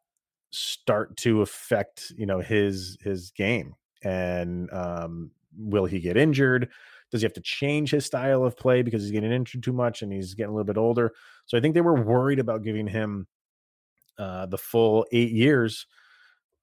start 0.51 1.17
to 1.17 1.41
affect 1.41 2.13
you 2.17 2.25
know 2.25 2.39
his 2.39 2.97
his 3.01 3.31
game? 3.31 3.75
And 4.03 4.71
um, 4.71 5.31
will 5.57 5.85
he 5.85 5.99
get 5.99 6.17
injured? 6.17 6.69
Does 7.11 7.21
he 7.21 7.25
have 7.25 7.33
to 7.33 7.41
change 7.41 7.91
his 7.91 8.05
style 8.05 8.43
of 8.43 8.57
play 8.57 8.81
because 8.81 9.03
he's 9.03 9.11
getting 9.11 9.31
injured 9.31 9.63
too 9.63 9.73
much 9.73 10.01
and 10.01 10.11
he's 10.11 10.33
getting 10.33 10.51
a 10.51 10.53
little 10.53 10.65
bit 10.65 10.77
older? 10.77 11.13
So 11.45 11.57
I 11.57 11.61
think 11.61 11.73
they 11.73 11.81
were 11.81 12.01
worried 12.01 12.39
about 12.39 12.63
giving 12.63 12.87
him 12.87 13.27
uh, 14.17 14.45
the 14.47 14.57
full 14.57 15.05
eight 15.11 15.31
years. 15.31 15.87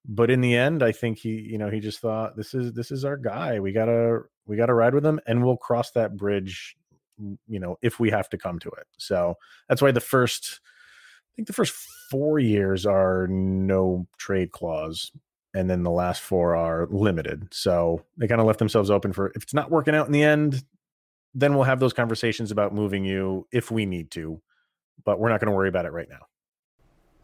But 0.05 0.31
in 0.31 0.41
the 0.41 0.57
end, 0.57 0.83
I 0.83 0.93
think 0.93 1.19
he, 1.19 1.31
you 1.31 1.59
know, 1.59 1.71
he 1.71 1.81
just 1.81 2.01
thought 2.01 2.37
this 2.37 2.55
is 2.55 2.73
this 2.73 2.91
is 2.91 3.05
our 3.05 3.17
guy. 3.17 3.61
We 3.61 3.73
gotta 3.73 4.23
we 4.47 4.57
gotta 4.57 4.75
ride 4.75 4.95
with 4.95 5.03
them 5.03 5.21
and 5.27 5.45
we'll 5.45 5.57
cross 5.57 5.91
that 5.93 6.17
bridge, 6.17 6.77
you 7.47 7.61
know, 7.61 7.77
if 7.83 8.01
we 8.01 8.11
have 8.11 8.29
to 8.31 8.39
come 8.39 8.59
to 8.61 8.69
it. 8.71 8.87
So 8.99 9.37
that's 9.69 9.83
why 9.83 9.93
the 9.93 10.01
first 10.01 10.61
I 11.33 11.37
think 11.37 11.47
the 11.47 11.55
first 11.55 11.73
four 12.11 12.39
years 12.39 12.85
are 12.85 13.27
no 13.27 14.07
trade 14.19 14.53
clause, 14.53 15.11
and 15.55 15.71
then 15.71 15.83
the 15.83 15.91
last 15.91 16.21
four 16.21 16.55
are 16.55 16.87
limited. 16.91 17.49
So 17.53 18.05
they 18.19 18.29
kind 18.29 18.41
of 18.41 18.47
left 18.47 18.59
themselves 18.59 18.91
open 18.91 19.15
for 19.15 19.29
if 19.35 19.43
it's 19.43 19.55
not 19.55 19.71
working 19.71 19.95
out 19.95 20.07
in 20.07 20.13
the 20.13 20.23
end, 20.23 20.63
then 21.35 21.55
we'll 21.55 21.65
have 21.65 21.81
those 21.81 21.95
conversations 21.95 22.51
about 22.51 22.75
moving 22.75 23.05
you 23.05 23.47
if 23.51 23.71
we 23.71 23.87
need 23.87 24.11
to, 24.11 24.43
but 25.05 25.19
we're 25.19 25.31
not 25.31 25.41
going 25.41 25.51
to 25.51 25.57
worry 25.57 25.71
about 25.71 25.87
it 25.87 25.93
right 25.93 26.09
now. 26.11 26.27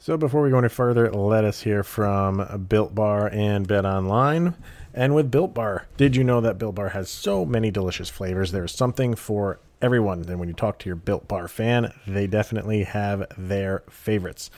So 0.01 0.17
before 0.17 0.43
we 0.43 0.51
go 0.51 0.59
any 0.59 0.69
further, 0.69 1.11
let 1.11 1.45
us 1.45 1.63
hear 1.63 1.83
from 1.83 2.67
Built 2.69 2.95
Bar 2.95 3.29
and 3.33 3.67
Bet 3.67 3.85
Online. 3.85 4.55
And 4.95 5.13
with 5.13 5.31
Built 5.31 5.55
Bar, 5.55 5.87
did 5.97 6.15
you 6.15 6.23
know 6.23 6.41
that 6.41 6.57
Built 6.57 6.77
Bar 6.77 6.91
has 6.91 7.11
so 7.11 7.45
many 7.45 7.73
delicious 7.73 8.09
flavors? 8.09 8.53
There's 8.53 8.73
something 8.75 9.17
for 9.17 9.59
everyone. 9.83 10.21
And 10.23 10.39
when 10.39 10.49
you 10.49 10.55
talk 10.55 10.79
to 10.79 10.89
your 10.89 10.97
Built 10.97 11.27
Bar 11.27 11.49
fan, 11.49 11.93
they 12.07 12.29
definitely 12.29 12.85
have 12.85 13.27
their 13.37 13.83
favorites. 13.91 14.53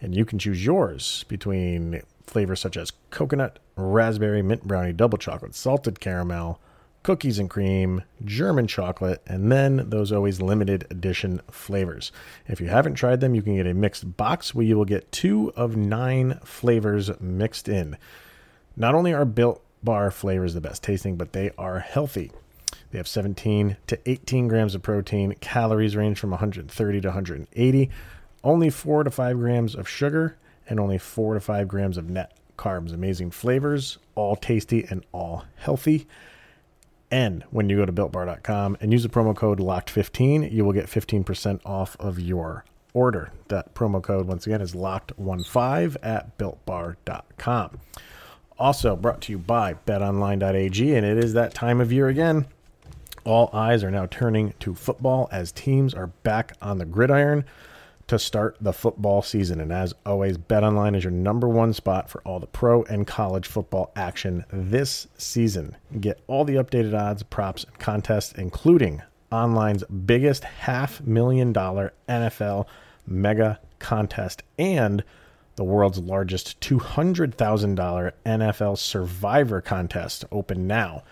And 0.00 0.14
you 0.14 0.24
can 0.24 0.38
choose 0.38 0.64
yours 0.64 1.24
between 1.26 2.02
flavors 2.24 2.60
such 2.60 2.76
as 2.76 2.92
coconut, 3.10 3.58
raspberry, 3.74 4.42
mint 4.42 4.62
brownie, 4.62 4.92
double 4.92 5.18
chocolate, 5.18 5.56
salted 5.56 5.98
caramel, 5.98 6.60
cookies 7.04 7.38
and 7.38 7.48
cream, 7.48 8.02
German 8.24 8.66
chocolate, 8.66 9.22
and 9.26 9.52
then 9.52 9.88
those 9.90 10.10
always 10.10 10.42
limited 10.42 10.86
edition 10.90 11.40
flavors. 11.50 12.10
If 12.48 12.60
you 12.60 12.66
haven't 12.66 12.94
tried 12.94 13.20
them, 13.20 13.36
you 13.36 13.42
can 13.42 13.54
get 13.54 13.68
a 13.68 13.74
mixed 13.74 14.16
box 14.16 14.54
where 14.54 14.66
you 14.66 14.76
will 14.76 14.86
get 14.86 15.12
two 15.12 15.52
of 15.54 15.76
nine 15.76 16.40
flavors 16.42 17.10
mixed 17.20 17.68
in. 17.68 17.96
Not 18.76 18.96
only 18.96 19.14
are 19.14 19.24
Built 19.24 19.62
Bar 19.84 20.10
flavors 20.10 20.54
the 20.54 20.62
best 20.62 20.82
tasting, 20.82 21.16
but 21.16 21.34
they 21.34 21.50
are 21.58 21.78
healthy. 21.78 22.32
They 22.90 22.98
have 22.98 23.06
17 23.06 23.76
to 23.86 24.10
18 24.10 24.48
grams 24.48 24.74
of 24.74 24.82
protein. 24.82 25.34
Calories 25.40 25.94
range 25.94 26.18
from 26.18 26.30
130 26.30 27.00
to 27.02 27.08
180. 27.08 27.90
Only 28.42 28.70
4 28.70 29.04
to 29.04 29.10
5 29.10 29.38
grams 29.38 29.74
of 29.74 29.88
sugar 29.88 30.38
and 30.66 30.80
only 30.80 30.96
4 30.96 31.34
to 31.34 31.40
5 31.40 31.68
grams 31.68 31.98
of 31.98 32.08
net 32.08 32.38
carbs. 32.56 32.94
Amazing 32.94 33.32
flavors, 33.32 33.98
all 34.14 34.36
tasty 34.36 34.86
and 34.88 35.04
all 35.12 35.44
healthy. 35.56 36.06
And 37.10 37.44
when 37.50 37.68
you 37.68 37.76
go 37.76 37.86
to 37.86 37.92
builtbar.com 37.92 38.78
and 38.80 38.92
use 38.92 39.02
the 39.02 39.08
promo 39.08 39.36
code 39.36 39.60
LOCKED15, 39.60 40.50
you 40.50 40.64
will 40.64 40.72
get 40.72 40.86
15% 40.86 41.60
off 41.64 41.96
of 42.00 42.18
your 42.18 42.64
order. 42.92 43.30
That 43.48 43.74
promo 43.74 44.02
code, 44.02 44.26
once 44.26 44.46
again, 44.46 44.60
is 44.60 44.74
LOCKED15 44.74 45.96
at 46.02 46.36
builtbar.com. 46.38 47.78
Also 48.58 48.96
brought 48.96 49.20
to 49.22 49.32
you 49.32 49.38
by 49.38 49.74
betonline.ag, 49.74 50.94
and 50.94 51.06
it 51.06 51.22
is 51.22 51.32
that 51.34 51.54
time 51.54 51.80
of 51.80 51.92
year 51.92 52.08
again. 52.08 52.46
All 53.24 53.50
eyes 53.52 53.82
are 53.82 53.90
now 53.90 54.06
turning 54.06 54.54
to 54.60 54.74
football 54.74 55.28
as 55.32 55.50
teams 55.50 55.94
are 55.94 56.08
back 56.08 56.56
on 56.60 56.78
the 56.78 56.84
gridiron 56.84 57.44
to 58.06 58.18
start 58.18 58.56
the 58.60 58.72
football 58.72 59.22
season. 59.22 59.60
And 59.60 59.72
as 59.72 59.94
always, 60.04 60.36
BetOnline 60.36 60.96
is 60.96 61.04
your 61.04 61.10
number 61.10 61.48
one 61.48 61.72
spot 61.72 62.10
for 62.10 62.20
all 62.22 62.38
the 62.38 62.46
pro 62.46 62.82
and 62.84 63.06
college 63.06 63.46
football 63.46 63.92
action 63.96 64.44
this 64.52 65.06
season. 65.16 65.76
Get 66.00 66.20
all 66.26 66.44
the 66.44 66.54
updated 66.54 66.98
odds, 66.98 67.22
props, 67.22 67.64
and 67.64 67.78
contests, 67.78 68.32
including 68.32 69.02
online's 69.32 69.84
biggest 69.84 70.44
half 70.44 71.00
million 71.00 71.52
dollar 71.52 71.92
NFL 72.08 72.66
mega 73.06 73.58
contest 73.78 74.42
and 74.58 75.02
the 75.56 75.64
world's 75.64 75.98
largest 75.98 76.60
$200,000 76.60 78.12
NFL 78.26 78.78
survivor 78.78 79.60
contest 79.60 80.24
open 80.32 80.66
now 80.66 81.02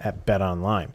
at 0.00 0.26
BetOnline. 0.26 0.90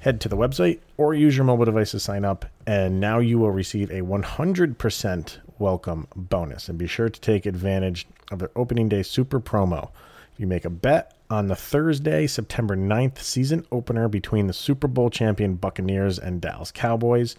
Head 0.00 0.20
to 0.20 0.28
the 0.28 0.36
website 0.36 0.78
or 0.96 1.12
use 1.12 1.36
your 1.36 1.44
mobile 1.44 1.64
device 1.64 1.90
to 1.90 1.98
sign 2.00 2.24
up, 2.24 2.46
and 2.66 3.00
now 3.00 3.18
you 3.18 3.38
will 3.38 3.50
receive 3.50 3.90
a 3.90 4.02
100% 4.02 5.38
welcome 5.58 6.06
bonus. 6.14 6.68
And 6.68 6.78
be 6.78 6.86
sure 6.86 7.08
to 7.08 7.20
take 7.20 7.46
advantage 7.46 8.06
of 8.30 8.38
their 8.38 8.50
opening 8.54 8.88
day 8.88 9.02
super 9.02 9.40
promo. 9.40 9.90
If 10.32 10.38
you 10.38 10.46
make 10.46 10.64
a 10.64 10.70
bet 10.70 11.14
on 11.28 11.48
the 11.48 11.56
Thursday, 11.56 12.28
September 12.28 12.76
9th 12.76 13.18
season 13.18 13.66
opener 13.72 14.08
between 14.08 14.46
the 14.46 14.52
Super 14.52 14.86
Bowl 14.86 15.10
champion 15.10 15.56
Buccaneers 15.56 16.16
and 16.16 16.40
Dallas 16.40 16.70
Cowboys, 16.70 17.34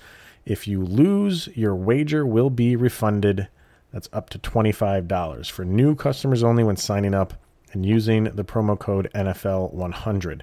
if 0.45 0.67
you 0.67 0.84
lose, 0.84 1.48
your 1.56 1.76
wager 1.76 2.26
will 2.26 2.50
be 2.50 2.76
refunded. 2.76 3.48
That's 3.93 4.10
up 4.12 4.30
to 4.32 4.39
$25 4.39 5.50
for 5.50 5.63
new 5.63 5.95
customers 5.95 6.43
only 6.43 6.65
when 6.65 6.76
signing 6.76 7.13
up 7.13 7.36
and 7.72 7.86
using 7.86 8.26
the 8.26 8.43
promo 8.43 8.78
code 8.78 9.10
NFL100. 9.15 10.41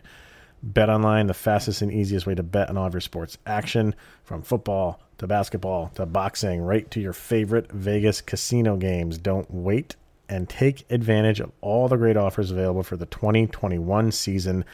Bet 0.62 0.88
online, 0.88 1.26
the 1.26 1.34
fastest 1.34 1.82
and 1.82 1.92
easiest 1.92 2.26
way 2.26 2.34
to 2.34 2.42
bet 2.42 2.68
on 2.70 2.76
all 2.76 2.86
of 2.86 2.94
your 2.94 3.00
sports 3.00 3.38
action, 3.46 3.94
from 4.24 4.42
football 4.42 5.00
to 5.18 5.26
basketball 5.26 5.90
to 5.94 6.06
boxing, 6.06 6.60
right 6.60 6.90
to 6.90 7.00
your 7.00 7.12
favorite 7.12 7.70
Vegas 7.72 8.20
casino 8.20 8.76
games. 8.76 9.18
Don't 9.18 9.50
wait 9.52 9.96
and 10.28 10.48
take 10.48 10.84
advantage 10.90 11.40
of 11.40 11.52
all 11.60 11.88
the 11.88 11.96
great 11.96 12.16
offers 12.16 12.50
available 12.50 12.82
for 12.82 12.96
the 12.96 13.06
2021 13.06 14.10
season. 14.12 14.64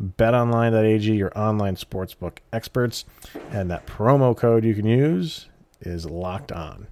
BetOnline.ag, 0.00 1.14
your 1.14 1.32
online 1.38 1.76
sportsbook 1.76 2.38
experts, 2.52 3.04
and 3.50 3.70
that 3.70 3.86
promo 3.86 4.36
code 4.36 4.64
you 4.64 4.74
can 4.74 4.86
use 4.86 5.46
is 5.80 6.04
locked 6.04 6.52
on. 6.52 6.86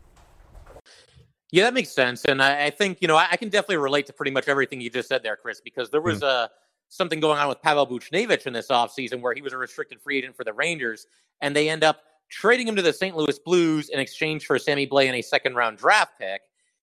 Yeah, 1.50 1.64
that 1.64 1.74
makes 1.74 1.90
sense, 1.90 2.24
and 2.24 2.42
I, 2.42 2.66
I 2.66 2.70
think 2.70 2.98
you 3.00 3.06
know 3.06 3.16
I, 3.16 3.28
I, 3.30 3.36
can 3.36 3.48
definitely 3.48 3.76
relate 3.76 4.06
to 4.06 4.12
pretty 4.12 4.32
much 4.32 4.48
everything 4.48 4.80
you 4.80 4.90
just 4.90 5.08
said 5.08 5.22
there, 5.22 5.36
Chris, 5.36 5.60
because 5.60 5.88
there 5.90 6.00
was 6.00 6.20
mm. 6.20 6.26
a 6.26 6.50
something 6.94 7.18
going 7.18 7.38
on 7.38 7.48
with 7.48 7.60
Pavel 7.60 7.86
Buchnevich 7.86 8.46
in 8.46 8.52
this 8.52 8.68
offseason 8.68 9.20
where 9.20 9.34
he 9.34 9.42
was 9.42 9.52
a 9.52 9.58
restricted 9.58 10.00
free 10.00 10.18
agent 10.18 10.36
for 10.36 10.44
the 10.44 10.52
Rangers, 10.52 11.06
and 11.40 11.54
they 11.54 11.68
end 11.68 11.82
up 11.82 12.02
trading 12.30 12.68
him 12.68 12.76
to 12.76 12.82
the 12.82 12.92
St. 12.92 13.16
Louis 13.16 13.38
Blues 13.40 13.88
in 13.88 13.98
exchange 13.98 14.46
for 14.46 14.58
Sammy 14.58 14.86
Blais 14.86 15.06
and 15.06 15.16
a 15.16 15.22
second 15.22 15.54
round 15.56 15.78
draft 15.78 16.12
pick. 16.18 16.42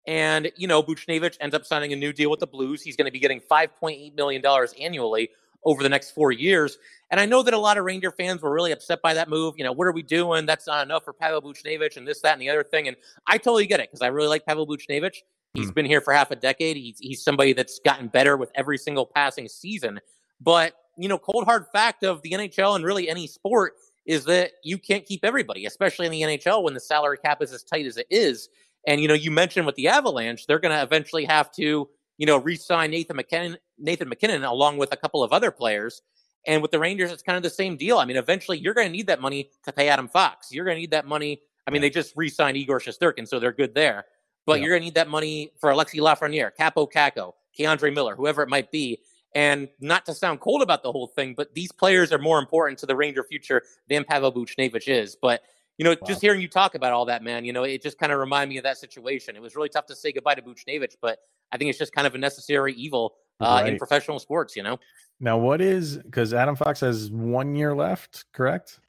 And, 0.06 0.50
you 0.56 0.68
know, 0.68 0.82
Buchnevich 0.82 1.36
ends 1.40 1.54
up 1.54 1.66
signing 1.66 1.92
a 1.92 1.96
new 1.96 2.12
deal 2.12 2.30
with 2.30 2.40
the 2.40 2.46
Blues. 2.46 2.80
He's 2.80 2.96
going 2.96 3.06
to 3.06 3.12
be 3.12 3.18
getting 3.18 3.40
$5.8 3.40 4.14
million 4.14 4.42
annually 4.80 5.30
over 5.64 5.82
the 5.82 5.88
next 5.88 6.12
four 6.12 6.32
years. 6.32 6.78
And 7.10 7.20
I 7.20 7.26
know 7.26 7.42
that 7.42 7.52
a 7.52 7.58
lot 7.58 7.76
of 7.76 7.84
Ranger 7.84 8.10
fans 8.12 8.40
were 8.40 8.52
really 8.52 8.72
upset 8.72 9.02
by 9.02 9.14
that 9.14 9.28
move. 9.28 9.54
You 9.58 9.64
know, 9.64 9.72
what 9.72 9.86
are 9.86 9.92
we 9.92 10.02
doing? 10.02 10.46
That's 10.46 10.66
not 10.66 10.86
enough 10.86 11.04
for 11.04 11.12
Pavel 11.12 11.42
Buchnevich 11.42 11.96
and 11.96 12.06
this, 12.06 12.20
that, 12.22 12.32
and 12.32 12.40
the 12.40 12.48
other 12.48 12.62
thing. 12.62 12.88
And 12.88 12.96
I 13.26 13.36
totally 13.36 13.66
get 13.66 13.80
it 13.80 13.90
because 13.90 14.00
I 14.00 14.06
really 14.06 14.28
like 14.28 14.46
Pavel 14.46 14.66
Buchnevich. 14.66 15.16
He's 15.54 15.70
mm. 15.70 15.74
been 15.74 15.86
here 15.86 16.00
for 16.00 16.12
half 16.12 16.30
a 16.30 16.36
decade. 16.36 16.76
He's, 16.76 16.98
he's 16.98 17.22
somebody 17.22 17.52
that's 17.52 17.80
gotten 17.84 18.08
better 18.08 18.36
with 18.36 18.50
every 18.54 18.78
single 18.78 19.06
passing 19.06 19.48
season. 19.48 20.00
But, 20.40 20.74
you 20.96 21.08
know, 21.08 21.18
cold 21.18 21.44
hard 21.44 21.66
fact 21.72 22.04
of 22.04 22.22
the 22.22 22.32
NHL 22.32 22.76
and 22.76 22.84
really 22.84 23.08
any 23.08 23.26
sport 23.26 23.74
is 24.06 24.24
that 24.24 24.52
you 24.64 24.78
can't 24.78 25.04
keep 25.04 25.24
everybody, 25.24 25.66
especially 25.66 26.06
in 26.06 26.12
the 26.12 26.22
NHL 26.22 26.62
when 26.62 26.74
the 26.74 26.80
salary 26.80 27.18
cap 27.18 27.42
is 27.42 27.52
as 27.52 27.62
tight 27.62 27.86
as 27.86 27.96
it 27.96 28.06
is. 28.10 28.48
And, 28.86 29.00
you 29.00 29.08
know, 29.08 29.14
you 29.14 29.30
mentioned 29.30 29.66
with 29.66 29.74
the 29.74 29.88
Avalanche, 29.88 30.46
they're 30.46 30.58
going 30.58 30.74
to 30.74 30.82
eventually 30.82 31.26
have 31.26 31.52
to, 31.52 31.88
you 32.16 32.26
know, 32.26 32.38
re-sign 32.38 32.90
Nathan 32.90 33.16
MacKinnon, 33.16 33.58
Nathan 33.78 34.08
MacKinnon 34.08 34.44
along 34.44 34.78
with 34.78 34.92
a 34.92 34.96
couple 34.96 35.22
of 35.22 35.32
other 35.32 35.50
players. 35.50 36.02
And 36.46 36.62
with 36.62 36.70
the 36.70 36.78
Rangers, 36.78 37.12
it's 37.12 37.22
kind 37.22 37.36
of 37.36 37.42
the 37.42 37.50
same 37.50 37.76
deal. 37.76 37.98
I 37.98 38.06
mean, 38.06 38.16
eventually 38.16 38.58
you're 38.58 38.72
going 38.72 38.86
to 38.86 38.92
need 38.92 39.08
that 39.08 39.20
money 39.20 39.50
to 39.64 39.72
pay 39.72 39.88
Adam 39.88 40.08
Fox. 40.08 40.52
You're 40.52 40.64
going 40.64 40.76
to 40.76 40.80
need 40.80 40.92
that 40.92 41.06
money. 41.06 41.42
I 41.66 41.70
mean, 41.70 41.82
they 41.82 41.90
just 41.90 42.14
re-signed 42.16 42.56
Igor 42.56 42.80
Shesterkin, 42.80 43.28
so 43.28 43.38
they're 43.38 43.52
good 43.52 43.74
there. 43.74 44.06
But 44.48 44.60
yeah. 44.60 44.64
you're 44.64 44.72
going 44.72 44.80
to 44.80 44.84
need 44.86 44.94
that 44.94 45.08
money 45.08 45.52
for 45.58 45.68
Alexi 45.68 46.00
Lafreniere, 46.00 46.52
Kaapo 46.58 46.90
Kakko, 46.90 47.34
K'Andre 47.56 47.94
Miller, 47.94 48.16
whoever 48.16 48.42
it 48.42 48.48
might 48.48 48.72
be. 48.72 48.98
And 49.34 49.68
not 49.78 50.06
to 50.06 50.14
sound 50.14 50.40
cold 50.40 50.62
about 50.62 50.82
the 50.82 50.90
whole 50.90 51.06
thing, 51.06 51.34
but 51.36 51.52
these 51.54 51.70
players 51.70 52.12
are 52.14 52.18
more 52.18 52.38
important 52.38 52.78
to 52.78 52.86
the 52.86 52.96
Ranger 52.96 53.22
future 53.22 53.62
than 53.90 54.04
Pavel 54.04 54.32
Buchnevich 54.32 54.88
is. 54.88 55.18
But 55.20 55.42
you 55.76 55.84
know, 55.84 55.90
wow. 55.90 56.06
just 56.06 56.22
hearing 56.22 56.40
you 56.40 56.48
talk 56.48 56.74
about 56.74 56.94
all 56.94 57.04
that, 57.04 57.22
man, 57.22 57.44
you 57.44 57.52
know, 57.52 57.64
it 57.64 57.82
just 57.82 57.98
kind 57.98 58.10
of 58.10 58.18
reminded 58.18 58.48
me 58.48 58.56
of 58.56 58.64
that 58.64 58.78
situation. 58.78 59.36
It 59.36 59.42
was 59.42 59.54
really 59.54 59.68
tough 59.68 59.84
to 59.86 59.94
say 59.94 60.12
goodbye 60.12 60.34
to 60.36 60.42
Buchnevich, 60.42 60.96
but 61.02 61.18
I 61.52 61.58
think 61.58 61.68
it's 61.68 61.78
just 61.78 61.92
kind 61.92 62.06
of 62.06 62.14
a 62.14 62.18
necessary 62.18 62.72
evil 62.72 63.16
uh, 63.40 63.60
right. 63.62 63.72
in 63.72 63.78
professional 63.78 64.18
sports, 64.18 64.56
you 64.56 64.62
know? 64.62 64.78
Now, 65.20 65.36
what 65.36 65.60
is 65.60 65.98
because 65.98 66.32
Adam 66.32 66.56
Fox 66.56 66.80
has 66.80 67.10
one 67.10 67.54
year 67.54 67.76
left, 67.76 68.24
correct? 68.32 68.80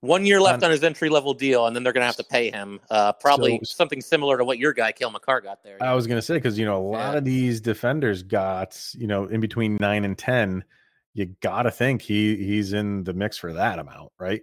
One 0.00 0.26
year 0.26 0.40
left 0.40 0.62
on, 0.62 0.70
his 0.70 0.84
entry 0.84 1.08
level 1.08 1.34
deal, 1.34 1.66
and 1.66 1.74
then 1.74 1.82
they're 1.82 1.92
going 1.92 2.02
to 2.02 2.06
have 2.06 2.16
to 2.16 2.24
pay 2.24 2.50
him 2.50 2.80
uh, 2.90 3.12
probably 3.14 3.58
so, 3.58 3.64
something 3.64 4.00
similar 4.00 4.36
to 4.36 4.44
what 4.44 4.58
your 4.58 4.72
guy 4.72 4.92
Cale 4.92 5.10
Makar 5.10 5.40
got 5.40 5.62
there. 5.62 5.82
I 5.82 5.94
was 5.94 6.06
going 6.06 6.18
to 6.18 6.22
say 6.22 6.34
because 6.34 6.58
you 6.58 6.64
know 6.64 6.76
a 6.76 6.82
lot 6.82 7.12
yeah. 7.12 7.18
of 7.18 7.24
these 7.24 7.60
defenders 7.60 8.22
got 8.22 8.78
you 8.94 9.06
know 9.06 9.24
in 9.24 9.40
between 9.40 9.76
nine 9.80 10.04
and 10.04 10.16
ten. 10.16 10.64
You 11.14 11.26
got 11.40 11.62
to 11.62 11.70
think 11.70 12.02
he 12.02 12.36
he's 12.36 12.72
in 12.72 13.04
the 13.04 13.14
mix 13.14 13.38
for 13.38 13.52
that 13.54 13.78
amount, 13.78 14.12
right? 14.18 14.42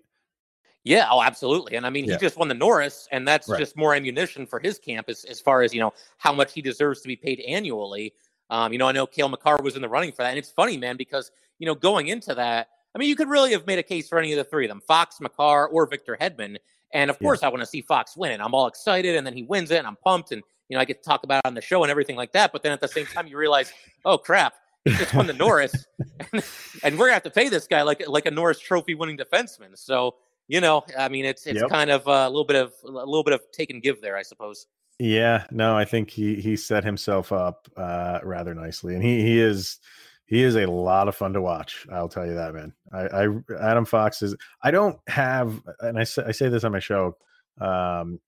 Yeah, 0.83 1.07
oh, 1.09 1.21
absolutely. 1.21 1.77
And 1.77 1.85
I 1.85 1.89
mean, 1.89 2.05
yeah. 2.05 2.13
he 2.13 2.19
just 2.19 2.37
won 2.37 2.49
the 2.49 2.53
Norris, 2.53 3.07
and 3.11 3.27
that's 3.27 3.47
right. 3.47 3.59
just 3.59 3.77
more 3.77 3.95
ammunition 3.95 4.45
for 4.45 4.59
his 4.59 4.77
camp 4.77 5.07
as, 5.07 5.23
as 5.25 5.39
far 5.39 5.61
as 5.61 5.73
you 5.73 5.79
know 5.79 5.93
how 6.17 6.33
much 6.33 6.53
he 6.53 6.61
deserves 6.61 7.01
to 7.01 7.07
be 7.07 7.15
paid 7.15 7.39
annually. 7.41 8.13
Um, 8.49 8.73
you 8.73 8.79
know, 8.79 8.87
I 8.87 8.91
know 8.91 9.07
Cale 9.07 9.29
Makar 9.29 9.61
was 9.63 9.75
in 9.75 9.81
the 9.81 9.89
running 9.89 10.11
for 10.11 10.23
that, 10.23 10.29
and 10.29 10.37
it's 10.37 10.51
funny, 10.51 10.77
man, 10.77 10.97
because 10.97 11.31
you 11.59 11.65
know 11.65 11.75
going 11.75 12.07
into 12.07 12.35
that 12.35 12.67
I 12.95 12.99
mean, 12.99 13.09
you 13.09 13.15
could 13.15 13.29
really 13.29 13.51
have 13.51 13.65
made 13.65 13.79
a 13.79 13.83
case 13.83 14.07
for 14.07 14.19
any 14.19 14.31
of 14.33 14.37
the 14.37 14.43
three 14.43 14.65
of 14.65 14.69
them 14.69 14.81
Fox, 14.81 15.19
Makar, 15.19 15.67
or 15.67 15.85
Victor 15.87 16.17
Hedman. 16.19 16.57
And 16.93 17.09
of 17.09 17.17
course, 17.17 17.41
yeah. 17.41 17.47
I 17.47 17.51
want 17.51 17.61
to 17.61 17.65
see 17.65 17.81
Fox 17.81 18.15
win. 18.15 18.31
it. 18.31 18.39
I'm 18.39 18.53
all 18.53 18.67
excited. 18.67 19.15
And 19.15 19.25
then 19.25 19.33
he 19.33 19.43
wins 19.43 19.71
it. 19.71 19.77
And 19.77 19.87
I'm 19.87 19.95
pumped. 19.95 20.31
And, 20.31 20.43
you 20.69 20.77
know, 20.77 20.81
I 20.81 20.85
get 20.85 21.01
to 21.01 21.09
talk 21.09 21.23
about 21.23 21.39
it 21.39 21.47
on 21.47 21.55
the 21.55 21.61
show 21.61 21.83
and 21.83 21.89
everything 21.89 22.15
like 22.15 22.33
that. 22.33 22.51
But 22.51 22.61
then 22.61 22.71
at 22.71 22.81
the 22.81 22.87
same 22.87 23.07
time, 23.07 23.25
you 23.25 23.37
realize, 23.37 23.73
oh, 24.05 24.17
crap. 24.17 24.53
He 24.85 24.91
just 24.91 25.13
won 25.13 25.27
the 25.27 25.33
Norris, 25.33 25.85
and, 26.33 26.43
and, 26.83 26.99
we're 26.99 27.05
gonna 27.05 27.13
have 27.13 27.23
to 27.23 27.29
pay 27.29 27.47
this 27.47 27.67
guy 27.67 27.83
like 27.83 28.03
like 28.05 28.25
a 28.25 28.31
Norris 28.31 28.59
Trophy 28.59 28.95
winning 28.95 29.17
defenseman. 29.17 29.77
So 29.77 30.15
you 30.47 30.59
know, 30.61 30.83
I 30.97 31.09
mean, 31.09 31.25
it's 31.25 31.47
it's 31.47 31.61
yep. 31.61 31.69
kind 31.69 31.89
of 31.89 32.05
a 32.07 32.27
little 32.27 32.43
bit 32.43 32.57
of 32.57 32.73
a 32.83 32.89
little 32.89 33.23
bit 33.23 33.33
of 33.33 33.41
take 33.51 33.69
and 33.69 33.81
give 33.81 34.01
there, 34.01 34.17
I 34.17 34.23
suppose. 34.23 34.67
Yeah, 34.99 35.45
no, 35.51 35.77
I 35.77 35.85
think 35.85 36.09
he 36.09 36.35
he 36.35 36.55
set 36.55 36.83
himself 36.83 37.31
up 37.31 37.69
uh, 37.77 38.19
rather 38.23 38.53
nicely, 38.53 38.93
and 38.93 39.03
he 39.03 39.21
he 39.21 39.39
is 39.39 39.79
he 40.25 40.43
is 40.43 40.55
a 40.55 40.65
lot 40.65 41.07
of 41.07 41.15
fun 41.15 41.33
to 41.33 41.41
watch. 41.41 41.85
I'll 41.91 42.09
tell 42.09 42.25
you 42.25 42.35
that, 42.35 42.53
man. 42.53 42.73
I, 42.91 43.25
I 43.25 43.27
Adam 43.59 43.85
Fox 43.85 44.21
is. 44.21 44.35
I 44.61 44.71
don't 44.71 44.97
have, 45.07 45.61
and 45.79 45.99
I 45.99 46.03
say, 46.03 46.23
I 46.25 46.31
say 46.31 46.49
this 46.49 46.63
on 46.63 46.71
my 46.71 46.79
show. 46.79 47.17
Um, 47.59 48.19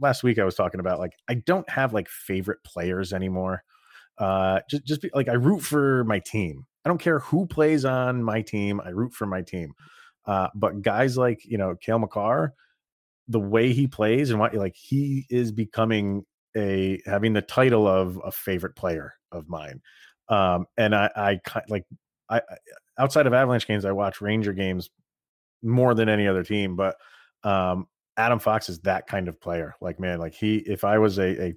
last 0.00 0.22
week 0.22 0.38
I 0.38 0.44
was 0.44 0.54
talking 0.54 0.80
about 0.80 0.98
like 0.98 1.12
I 1.28 1.34
don't 1.34 1.68
have 1.70 1.92
like 1.92 2.08
favorite 2.08 2.62
players 2.64 3.12
anymore. 3.12 3.62
Uh, 4.18 4.60
just 4.70 4.84
just 4.84 5.02
be, 5.02 5.10
like 5.14 5.28
I 5.28 5.34
root 5.34 5.60
for 5.60 6.04
my 6.04 6.18
team. 6.18 6.66
I 6.84 6.88
don't 6.88 7.00
care 7.00 7.18
who 7.20 7.46
plays 7.46 7.84
on 7.84 8.22
my 8.22 8.42
team. 8.42 8.80
I 8.84 8.90
root 8.90 9.12
for 9.12 9.26
my 9.26 9.42
team. 9.42 9.72
Uh, 10.24 10.48
but 10.54 10.82
guys 10.82 11.16
like 11.16 11.44
you 11.44 11.58
know 11.58 11.76
Cale 11.80 11.98
Makar, 11.98 12.54
the 13.28 13.40
way 13.40 13.72
he 13.72 13.86
plays 13.86 14.30
and 14.30 14.40
what 14.40 14.54
like 14.54 14.76
he 14.76 15.26
is 15.30 15.52
becoming 15.52 16.24
a 16.56 17.00
having 17.06 17.34
the 17.34 17.42
title 17.42 17.86
of 17.86 18.20
a 18.24 18.30
favorite 18.30 18.76
player 18.76 19.14
of 19.32 19.48
mine. 19.48 19.80
Um, 20.28 20.66
and 20.76 20.94
I, 20.94 21.10
I 21.16 21.40
like, 21.68 21.84
I 22.28 22.40
outside 22.98 23.26
of 23.26 23.34
Avalanche 23.34 23.66
games, 23.66 23.84
I 23.84 23.92
watch 23.92 24.20
Ranger 24.20 24.52
games 24.52 24.90
more 25.62 25.94
than 25.94 26.08
any 26.08 26.26
other 26.26 26.42
team. 26.42 26.76
But 26.76 26.96
um, 27.44 27.86
Adam 28.16 28.38
Fox 28.38 28.68
is 28.68 28.80
that 28.80 29.06
kind 29.06 29.28
of 29.28 29.40
player. 29.40 29.74
Like, 29.80 30.00
man, 30.00 30.18
like 30.18 30.34
he, 30.34 30.56
if 30.58 30.84
I 30.84 30.98
was 30.98 31.18
a, 31.18 31.48
a 31.48 31.54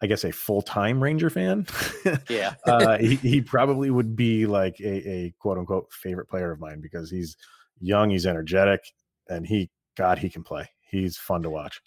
I 0.00 0.06
guess 0.06 0.24
a 0.24 0.32
full 0.32 0.62
time 0.62 1.02
Ranger 1.02 1.30
fan, 1.30 1.66
yeah, 2.28 2.54
uh, 2.66 2.98
he, 2.98 3.14
he 3.22 3.40
probably 3.40 3.90
would 3.90 4.16
be 4.16 4.46
like 4.46 4.80
a, 4.80 5.08
a 5.08 5.34
quote 5.38 5.58
unquote 5.58 5.92
favorite 5.92 6.28
player 6.28 6.50
of 6.50 6.60
mine 6.60 6.80
because 6.80 7.10
he's 7.10 7.36
young, 7.80 8.10
he's 8.10 8.26
energetic, 8.26 8.80
and 9.28 9.46
he 9.46 9.70
God 9.96 10.18
he 10.18 10.28
can 10.28 10.42
play. 10.42 10.68
He's 10.90 11.16
fun 11.16 11.42
to 11.42 11.50
watch. 11.50 11.80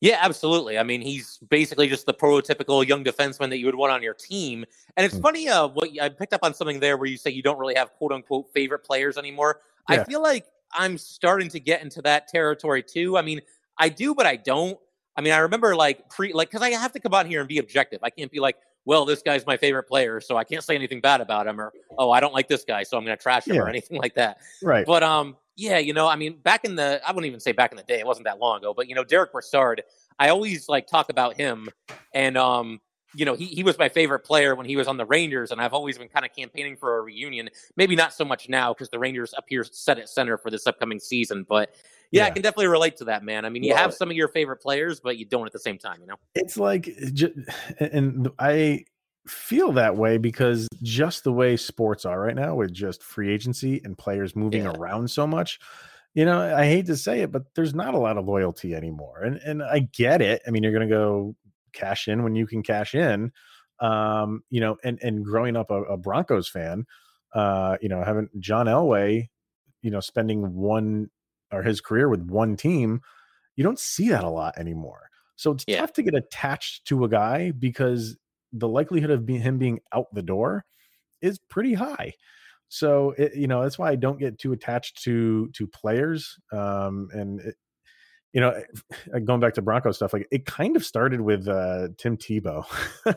Yeah, 0.00 0.18
absolutely. 0.20 0.78
I 0.78 0.84
mean, 0.84 1.00
he's 1.00 1.38
basically 1.48 1.88
just 1.88 2.06
the 2.06 2.14
prototypical 2.14 2.86
young 2.86 3.02
defenseman 3.02 3.48
that 3.50 3.58
you 3.58 3.66
would 3.66 3.74
want 3.74 3.92
on 3.92 4.02
your 4.02 4.14
team. 4.14 4.64
And 4.96 5.04
it's 5.04 5.16
mm. 5.16 5.22
funny, 5.22 5.48
uh, 5.48 5.68
what 5.68 5.90
I 6.00 6.08
picked 6.08 6.32
up 6.32 6.40
on 6.44 6.54
something 6.54 6.78
there 6.78 6.96
where 6.96 7.08
you 7.08 7.16
say 7.16 7.30
you 7.30 7.42
don't 7.42 7.58
really 7.58 7.74
have 7.74 7.92
quote 7.94 8.12
unquote 8.12 8.52
favorite 8.52 8.84
players 8.84 9.18
anymore. 9.18 9.60
Yeah. 9.90 10.00
I 10.00 10.04
feel 10.04 10.22
like 10.22 10.46
I'm 10.72 10.98
starting 10.98 11.48
to 11.50 11.60
get 11.60 11.82
into 11.82 12.00
that 12.02 12.28
territory 12.28 12.82
too. 12.82 13.18
I 13.18 13.22
mean, 13.22 13.40
I 13.76 13.88
do, 13.88 14.14
but 14.14 14.26
I 14.26 14.36
don't. 14.36 14.78
I 15.16 15.20
mean, 15.20 15.32
I 15.32 15.38
remember 15.38 15.74
like 15.74 16.08
pre, 16.10 16.32
like, 16.32 16.50
because 16.50 16.62
I 16.62 16.70
have 16.70 16.92
to 16.92 17.00
come 17.00 17.12
on 17.12 17.26
here 17.26 17.40
and 17.40 17.48
be 17.48 17.58
objective. 17.58 17.98
I 18.04 18.10
can't 18.10 18.30
be 18.30 18.38
like, 18.38 18.56
well, 18.84 19.04
this 19.04 19.20
guy's 19.20 19.44
my 19.46 19.56
favorite 19.56 19.82
player, 19.82 20.20
so 20.20 20.36
I 20.36 20.44
can't 20.44 20.62
say 20.62 20.74
anything 20.74 21.00
bad 21.00 21.20
about 21.20 21.46
him, 21.46 21.60
or 21.60 21.72
oh, 21.98 22.10
I 22.10 22.20
don't 22.20 22.32
like 22.32 22.48
this 22.48 22.64
guy, 22.64 22.84
so 22.84 22.96
I'm 22.96 23.04
going 23.04 23.16
to 23.16 23.22
trash 23.22 23.46
him, 23.46 23.56
yeah. 23.56 23.62
or 23.62 23.68
anything 23.68 23.98
like 23.98 24.14
that. 24.14 24.38
Right. 24.62 24.86
But 24.86 25.02
um, 25.02 25.36
yeah, 25.58 25.78
you 25.78 25.92
know, 25.92 26.06
I 26.06 26.14
mean, 26.14 26.38
back 26.38 26.64
in 26.64 26.76
the, 26.76 27.00
I 27.04 27.10
wouldn't 27.10 27.26
even 27.26 27.40
say 27.40 27.50
back 27.50 27.72
in 27.72 27.76
the 27.76 27.82
day, 27.82 27.98
it 27.98 28.06
wasn't 28.06 28.26
that 28.26 28.38
long 28.38 28.58
ago, 28.58 28.72
but 28.72 28.88
you 28.88 28.94
know, 28.94 29.02
Derek 29.02 29.32
Brassard, 29.32 29.82
I 30.16 30.28
always 30.28 30.68
like 30.68 30.86
talk 30.86 31.10
about 31.10 31.36
him, 31.36 31.68
and 32.14 32.38
um, 32.38 32.80
you 33.12 33.24
know, 33.24 33.34
he, 33.34 33.46
he 33.46 33.64
was 33.64 33.76
my 33.76 33.88
favorite 33.88 34.20
player 34.20 34.54
when 34.54 34.66
he 34.66 34.76
was 34.76 34.86
on 34.86 34.98
the 34.98 35.04
Rangers, 35.04 35.50
and 35.50 35.60
I've 35.60 35.72
always 35.72 35.98
been 35.98 36.08
kind 36.08 36.24
of 36.24 36.32
campaigning 36.32 36.76
for 36.76 36.98
a 36.98 37.02
reunion. 37.02 37.50
Maybe 37.76 37.96
not 37.96 38.14
so 38.14 38.24
much 38.24 38.48
now 38.48 38.72
because 38.72 38.88
the 38.88 39.00
Rangers 39.00 39.34
appear 39.36 39.64
set 39.64 39.98
at 39.98 40.08
center 40.08 40.38
for 40.38 40.48
this 40.48 40.64
upcoming 40.64 41.00
season, 41.00 41.44
but 41.48 41.74
yeah, 42.12 42.22
yeah, 42.22 42.26
I 42.28 42.30
can 42.30 42.42
definitely 42.42 42.68
relate 42.68 42.96
to 42.98 43.04
that, 43.06 43.24
man. 43.24 43.44
I 43.44 43.48
mean, 43.48 43.64
you 43.64 43.74
well, 43.74 43.82
have 43.82 43.94
some 43.94 44.10
of 44.10 44.16
your 44.16 44.28
favorite 44.28 44.58
players, 44.58 45.00
but 45.00 45.18
you 45.18 45.24
don't 45.24 45.46
at 45.46 45.52
the 45.52 45.58
same 45.58 45.76
time, 45.76 46.00
you 46.00 46.06
know? 46.06 46.16
It's 46.36 46.56
like, 46.56 46.88
and 47.80 48.30
I 48.38 48.84
feel 49.28 49.72
that 49.72 49.96
way 49.96 50.18
because 50.18 50.68
just 50.82 51.24
the 51.24 51.32
way 51.32 51.56
sports 51.56 52.04
are 52.04 52.20
right 52.20 52.34
now 52.34 52.54
with 52.54 52.72
just 52.72 53.02
free 53.02 53.32
agency 53.32 53.80
and 53.84 53.96
players 53.96 54.34
moving 54.34 54.64
yeah. 54.64 54.72
around 54.72 55.10
so 55.10 55.26
much, 55.26 55.58
you 56.14 56.24
know, 56.24 56.40
I 56.40 56.64
hate 56.64 56.86
to 56.86 56.96
say 56.96 57.20
it, 57.20 57.30
but 57.30 57.42
there's 57.54 57.74
not 57.74 57.94
a 57.94 57.98
lot 57.98 58.18
of 58.18 58.26
loyalty 58.26 58.74
anymore. 58.74 59.22
And 59.22 59.36
and 59.38 59.62
I 59.62 59.80
get 59.92 60.20
it. 60.22 60.42
I 60.46 60.50
mean, 60.50 60.62
you're 60.62 60.72
going 60.72 60.88
to 60.88 60.94
go 60.94 61.36
cash 61.72 62.08
in 62.08 62.22
when 62.22 62.34
you 62.34 62.46
can 62.46 62.62
cash 62.62 62.94
in. 62.94 63.32
Um, 63.80 64.42
you 64.50 64.60
know, 64.60 64.76
and 64.82 64.98
and 65.02 65.24
growing 65.24 65.56
up 65.56 65.70
a, 65.70 65.82
a 65.84 65.96
Broncos 65.96 66.48
fan, 66.48 66.86
uh, 67.34 67.76
you 67.80 67.88
know, 67.88 68.02
having 68.02 68.28
John 68.40 68.66
Elway, 68.66 69.28
you 69.82 69.90
know, 69.90 70.00
spending 70.00 70.54
one 70.54 71.10
or 71.52 71.62
his 71.62 71.80
career 71.80 72.08
with 72.08 72.22
one 72.22 72.56
team, 72.56 73.00
you 73.56 73.64
don't 73.64 73.78
see 73.78 74.08
that 74.08 74.24
a 74.24 74.28
lot 74.30 74.58
anymore. 74.58 75.10
So 75.36 75.52
it's 75.52 75.64
yeah. 75.68 75.80
tough 75.80 75.92
to 75.94 76.02
get 76.02 76.14
attached 76.14 76.86
to 76.86 77.04
a 77.04 77.08
guy 77.08 77.52
because 77.52 78.16
the 78.52 78.68
likelihood 78.68 79.10
of 79.10 79.26
be- 79.26 79.38
him 79.38 79.58
being 79.58 79.80
out 79.92 80.06
the 80.12 80.22
door 80.22 80.64
is 81.20 81.38
pretty 81.50 81.74
high. 81.74 82.14
So 82.68 83.14
it, 83.16 83.34
you 83.34 83.46
know 83.46 83.62
that's 83.62 83.78
why 83.78 83.90
I 83.90 83.96
don't 83.96 84.18
get 84.18 84.38
too 84.38 84.52
attached 84.52 85.02
to 85.04 85.48
to 85.54 85.66
players. 85.66 86.36
Um, 86.52 87.08
and 87.12 87.40
it, 87.40 87.54
you 88.32 88.40
know, 88.40 88.62
going 89.24 89.40
back 89.40 89.54
to 89.54 89.62
Bronco 89.62 89.92
stuff, 89.92 90.12
like 90.12 90.28
it 90.30 90.46
kind 90.46 90.76
of 90.76 90.84
started 90.84 91.20
with 91.20 91.48
uh, 91.48 91.88
Tim 91.98 92.16
Tebow, 92.16 92.66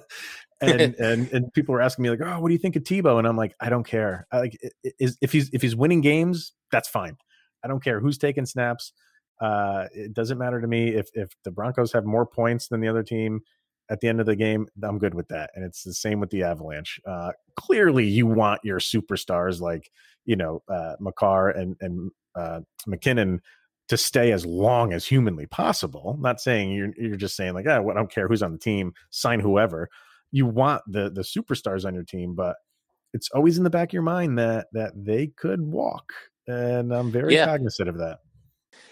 and 0.62 0.96
and 1.00 1.32
and 1.32 1.54
people 1.54 1.74
were 1.74 1.82
asking 1.82 2.04
me 2.04 2.10
like, 2.10 2.22
"Oh, 2.24 2.40
what 2.40 2.48
do 2.48 2.54
you 2.54 2.60
think 2.60 2.76
of 2.76 2.84
Tebow?" 2.84 3.20
And 3.20 3.28
I'm 3.28 3.38
like, 3.38 3.56
I 3.60 3.70
don't 3.70 3.86
care. 3.86 4.26
I, 4.32 4.40
like, 4.40 4.58
is 5.00 5.18
if 5.22 5.32
he's 5.32 5.50
if 5.54 5.62
he's 5.62 5.76
winning 5.76 6.02
games, 6.02 6.54
that's 6.72 6.88
fine. 6.88 7.18
I 7.64 7.68
don't 7.68 7.84
care 7.84 8.00
who's 8.00 8.18
taking 8.18 8.46
snaps. 8.46 8.94
Uh, 9.40 9.88
it 9.94 10.14
doesn't 10.14 10.38
matter 10.38 10.62
to 10.62 10.68
me 10.68 10.90
if 10.90 11.10
if 11.14 11.30
the 11.44 11.52
Broncos 11.52 11.92
have 11.92 12.06
more 12.06 12.26
points 12.26 12.68
than 12.68 12.80
the 12.80 12.88
other 12.88 13.04
team 13.04 13.42
at 13.92 14.00
the 14.00 14.08
end 14.08 14.20
of 14.20 14.26
the 14.26 14.36
game. 14.36 14.68
I'm 14.82 14.98
good 14.98 15.14
with 15.14 15.28
that, 15.28 15.52
and 15.54 15.64
it's 15.64 15.84
the 15.84 15.94
same 15.94 16.20
with 16.20 16.32
the 16.32 16.44
Avalanche. 16.44 17.00
Uh, 17.06 17.32
clearly, 17.56 18.08
you 18.08 18.26
want 18.26 18.62
your 18.64 18.80
superstars 18.80 19.62
like 19.62 19.92
you 20.26 20.36
know 20.36 20.64
uh, 20.68 20.96
Makar 21.00 21.50
and 21.50 21.76
and 21.82 22.12
uh, 22.36 22.62
MacKinnon 22.88 23.42
to 23.90 23.98
stay 23.98 24.32
as 24.32 24.46
long 24.46 24.94
as 24.94 25.06
humanly 25.06 25.46
possible. 25.46 26.18
not 26.20 26.40
saying 26.42 26.72
you're 26.72 26.94
you're 26.98 27.18
just 27.18 27.36
saying 27.36 27.54
like, 27.54 27.68
oh, 27.68 27.90
I 27.90 27.94
don't 27.94 28.12
care 28.12 28.28
who's 28.28 28.42
on 28.42 28.54
the 28.54 28.58
team, 28.58 28.94
sign 29.12 29.40
whoever. 29.40 29.90
You 30.32 30.46
want 30.48 30.82
the 30.88 31.12
the 31.12 31.22
superstars 31.22 31.86
on 31.86 31.94
your 31.94 32.06
team, 32.06 32.34
but 32.34 32.56
it's 33.14 33.30
always 33.32 33.58
in 33.58 33.66
the 33.66 33.70
back 33.70 33.90
of 33.90 33.94
your 33.94 34.02
mind 34.02 34.40
that 34.40 34.68
that 34.72 34.94
they 34.96 35.28
could 35.28 35.62
walk 35.62 36.14
and 36.48 36.94
I'm 36.94 37.12
very 37.12 37.36
yeah. 37.36 37.46
cognizant 37.46 37.90
of 37.90 37.98
that. 37.98 38.20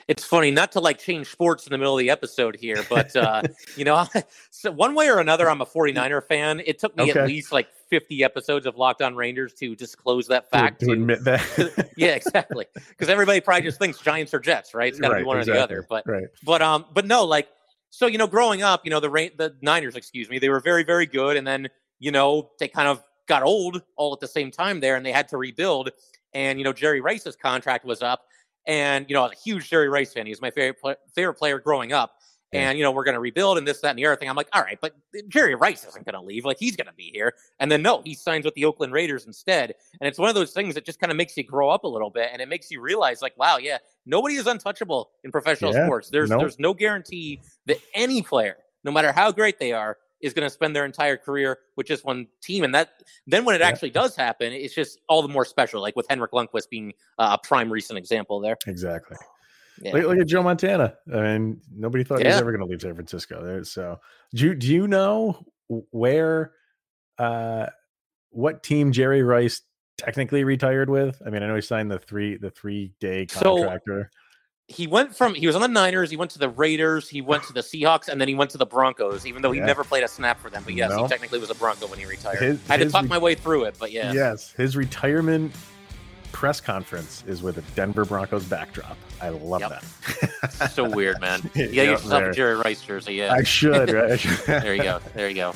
It's 0.08 0.24
funny 0.24 0.52
not 0.52 0.72
to 0.74 0.80
like 0.80 0.98
change 0.98 1.28
sports 1.28 1.68
in 1.68 1.72
the 1.72 1.78
middle 1.78 1.96
of 1.96 2.00
the 2.00 2.10
episode 2.10 2.56
here, 2.56 2.84
but 2.90 3.16
uh, 3.16 3.44
you 3.76 3.86
know, 3.86 4.06
so 4.52 4.72
one 4.72 4.96
way 4.96 5.10
or 5.10 5.20
another, 5.20 5.50
I'm 5.50 5.62
a 5.62 5.66
49er 5.66 6.24
fan. 6.24 6.62
It 6.66 6.80
took 6.80 6.96
me 6.98 7.12
okay. 7.12 7.20
at 7.20 7.28
least 7.28 7.52
like 7.52 7.68
50 7.90 8.24
episodes 8.24 8.66
of 8.66 8.76
Locked 8.76 9.02
On 9.02 9.16
Rangers 9.16 9.54
to 9.56 9.76
disclose 9.76 10.28
that 10.28 10.50
fact. 10.50 10.80
To, 10.82 10.88
to 10.88 10.92
admit 10.94 11.24
that. 11.26 11.92
yeah, 11.98 12.10
exactly. 12.10 12.66
Because 12.74 13.10
everybody 13.10 13.42
probably 13.42 13.64
just 13.64 13.80
thinks 13.80 14.00
Giants 14.00 14.34
or 14.34 14.40
Jets, 14.40 14.74
right? 14.74 14.90
It's 14.90 15.00
got 15.00 15.10
to 15.10 15.16
right, 15.16 15.20
be 15.22 15.26
one 15.26 15.38
exactly. 15.38 15.58
or 15.58 15.60
the 15.60 15.64
other. 15.64 15.86
But 15.88 16.08
right. 16.08 16.28
but 16.44 16.62
um, 16.62 16.86
but 16.94 17.06
no, 17.06 17.26
like 17.26 17.48
so 17.90 18.08
you 18.08 18.18
know, 18.18 18.28
growing 18.28 18.62
up, 18.62 18.86
you 18.86 18.92
know, 18.92 19.00
the 19.00 19.10
the 19.10 19.56
Niners, 19.62 19.96
excuse 19.96 20.30
me, 20.30 20.40
they 20.40 20.50
were 20.50 20.60
very 20.60 20.84
very 20.84 21.06
good, 21.06 21.38
and 21.38 21.46
then 21.46 21.68
you 22.00 22.12
know 22.12 22.52
they 22.60 22.68
kind 22.68 22.88
of 22.88 23.04
got 23.28 23.44
old 23.44 23.84
all 23.96 24.14
at 24.14 24.20
the 24.20 24.28
same 24.28 24.50
time 24.50 24.80
there, 24.80 24.96
and 24.96 25.06
they 25.06 25.12
had 25.12 25.28
to 25.30 25.38
rebuild 25.38 25.92
and 26.34 26.60
you 26.60 26.66
know 26.66 26.74
Jerry 26.74 27.02
Rice's 27.02 27.36
contract 27.36 27.86
was 27.86 28.02
up, 28.02 28.26
and 28.66 29.06
you 29.10 29.16
know 29.16 29.22
I 29.22 29.30
was 29.30 29.34
a 29.34 29.42
huge 29.42 29.70
Jerry 29.70 29.90
Rice 29.90 30.14
fan. 30.14 30.26
He 30.26 30.32
was 30.32 30.42
my 30.42 30.52
favorite 30.52 31.00
favorite 31.16 31.36
player 31.36 31.60
growing 31.60 31.94
up. 31.94 32.16
Yeah. 32.52 32.70
And 32.70 32.80
you 32.80 32.84
know 32.84 32.92
we're 32.92 33.04
going 33.04 33.14
to 33.14 33.20
rebuild 33.20 33.60
and 33.60 33.68
this, 33.68 33.80
that, 33.82 33.92
and 33.92 34.00
the 34.00 34.08
other 34.08 34.16
thing. 34.16 34.28
I'm 34.28 34.36
like, 34.36 34.50
all 34.54 34.64
right, 34.64 34.80
but 34.82 34.96
Jerry 35.28 35.54
Rice 35.54 35.86
isn't 35.86 36.04
going 36.04 36.16
to 36.16 36.22
leave. 36.22 36.46
Like 36.46 36.58
he's 36.60 36.76
going 36.76 36.88
to 36.88 36.94
be 36.94 37.12
here. 37.14 37.36
And 37.60 37.72
then 37.72 37.84
no, 37.84 38.02
he 38.04 38.16
signs 38.16 38.44
with 38.44 38.56
the 38.56 38.66
Oakland 38.66 38.92
Raiders 38.92 39.28
instead. 39.28 39.76
And 40.02 40.08
it's 40.08 40.18
one 40.18 40.30
of 40.30 40.36
those 40.36 40.52
things 40.52 40.74
that 40.74 40.84
just 40.84 41.00
kind 41.00 41.12
of 41.12 41.18
makes 41.18 41.38
you 41.38 41.44
grow 41.44 41.70
up 41.70 41.84
a 41.84 41.88
little 41.88 42.10
bit, 42.10 42.30
and 42.34 42.42
it 42.42 42.50
makes 42.50 42.72
you 42.72 42.82
realize, 42.82 43.22
like, 43.22 43.38
wow, 43.38 43.58
yeah, 43.58 43.78
nobody 44.08 44.36
is 44.36 44.48
untouchable 44.48 45.12
in 45.24 45.32
professional 45.32 45.74
yeah, 45.74 45.86
sports. 45.86 46.10
There's 46.10 46.32
nope. 46.32 46.40
there's 46.40 46.58
no 46.58 46.74
guarantee 46.74 47.42
that 47.68 47.78
any 47.94 48.24
player, 48.24 48.58
no 48.84 48.92
matter 48.92 49.12
how 49.12 49.32
great 49.32 49.60
they 49.60 49.72
are, 49.72 49.98
is 50.22 50.34
going 50.34 50.46
to 50.46 50.50
spend 50.50 50.76
their 50.76 50.86
entire 50.86 51.18
career 51.18 51.60
with 51.76 51.88
just 51.88 52.06
one 52.06 52.28
team. 52.42 52.64
And 52.64 52.76
that 52.76 53.04
then 53.28 53.46
when 53.46 53.56
it 53.56 53.62
yeah. 53.62 53.68
actually 53.68 53.92
does 53.92 54.16
happen, 54.16 54.54
it's 54.54 54.74
just 54.74 55.00
all 55.08 55.22
the 55.22 55.28
more 55.28 55.46
special. 55.46 55.82
Like 55.82 55.96
with 55.96 56.08
Henrik 56.10 56.32
Lundqvist 56.32 56.70
being 56.70 56.94
uh, 57.18 57.38
a 57.40 57.48
prime 57.48 57.72
recent 57.72 57.98
example 57.98 58.40
there. 58.40 58.58
Exactly. 58.68 59.18
Yeah. 59.82 59.94
Look, 59.94 60.08
look, 60.08 60.18
at 60.20 60.28
Joe 60.28 60.44
Montana. 60.44 60.96
I 61.14 61.22
mean, 61.22 61.62
nobody 61.74 62.04
thought 62.04 62.20
yeah. 62.20 62.26
he 62.26 62.32
was 62.34 62.42
ever 62.42 62.52
going 62.52 62.66
to 62.66 62.70
leave 62.70 62.82
San 62.82 62.96
Francisco. 62.96 63.64
So, 63.64 64.00
do 64.34 64.46
you, 64.46 64.56
do 64.56 64.68
you 64.68 64.88
know 64.88 65.46
where, 65.68 66.52
uh, 67.18 67.68
what 68.32 68.62
team 68.62 68.92
Jerry 68.92 69.24
Rice 69.24 69.62
technically 69.98 70.44
retired 70.44 70.90
with? 70.90 71.22
I 71.26 71.30
mean, 71.30 71.44
I 71.44 71.48
know 71.48 71.56
he 71.56 71.62
signed 71.62 71.92
the 71.92 72.00
three 72.00 72.38
the 72.38 72.52
three 72.52 72.94
day 73.00 73.26
contractor. 73.26 74.12
So, 74.14 74.19
he 74.70 74.86
went 74.86 75.16
from 75.16 75.34
he 75.34 75.48
was 75.48 75.56
on 75.56 75.62
the 75.62 75.68
Niners, 75.68 76.12
he 76.12 76.18
went 76.18 76.30
to 76.32 76.40
the 76.40 76.50
Raiders, 76.50 77.10
he 77.10 77.22
went 77.22 77.44
to 77.46 77.54
the 77.54 77.62
Seahawks, 77.62 78.08
and 78.08 78.22
then 78.22 78.28
he 78.28 78.36
went 78.36 78.52
to 78.52 78.58
the 78.58 78.68
Broncos. 78.68 79.26
Even 79.26 79.42
though 79.42 79.52
he 79.52 79.60
yeah. 79.60 79.66
never 79.66 79.84
played 79.84 80.04
a 80.04 80.08
snap 80.08 80.40
for 80.40 80.50
them, 80.52 80.62
but 80.64 80.76
yes, 80.76 80.92
no. 80.92 81.04
he 81.04 81.10
technically 81.10 81.40
was 81.40 81.50
a 81.50 81.56
Bronco 81.56 81.88
when 81.88 81.98
he 81.98 82.06
retired. 82.06 82.40
His, 82.40 82.60
I 82.70 82.78
had 82.78 82.82
to 82.82 82.90
talk 82.90 83.04
re- 83.04 83.10
my 83.10 83.18
way 83.18 83.34
through 83.34 83.64
it, 83.64 83.76
but 83.80 83.92
yeah. 83.92 84.14
Yes, 84.14 84.54
his 84.54 84.78
retirement 84.78 85.54
press 86.32 86.62
conference 86.62 87.24
is 87.26 87.42
with 87.42 87.58
a 87.58 87.62
Denver 87.74 88.06
Broncos 88.06 88.46
backdrop. 88.46 88.96
I 89.20 89.30
love 89.30 89.62
yep. 89.62 89.84
that. 90.52 90.72
so 90.72 90.88
weird, 90.88 91.20
man. 91.20 91.42
Yeah, 91.56 91.66
you 91.66 91.74
yep, 91.74 91.88
yourself 91.88 92.24
a 92.24 92.32
Jerry 92.32 92.56
Rice 92.56 92.82
jersey. 92.84 93.16
Yeah, 93.16 93.34
I 93.34 93.44
should. 93.44 93.90
Right? 93.94 94.20
there 94.46 94.76
you 94.76 94.84
go. 94.84 95.00
There 95.16 95.28
you 95.28 95.36
go. 95.36 95.54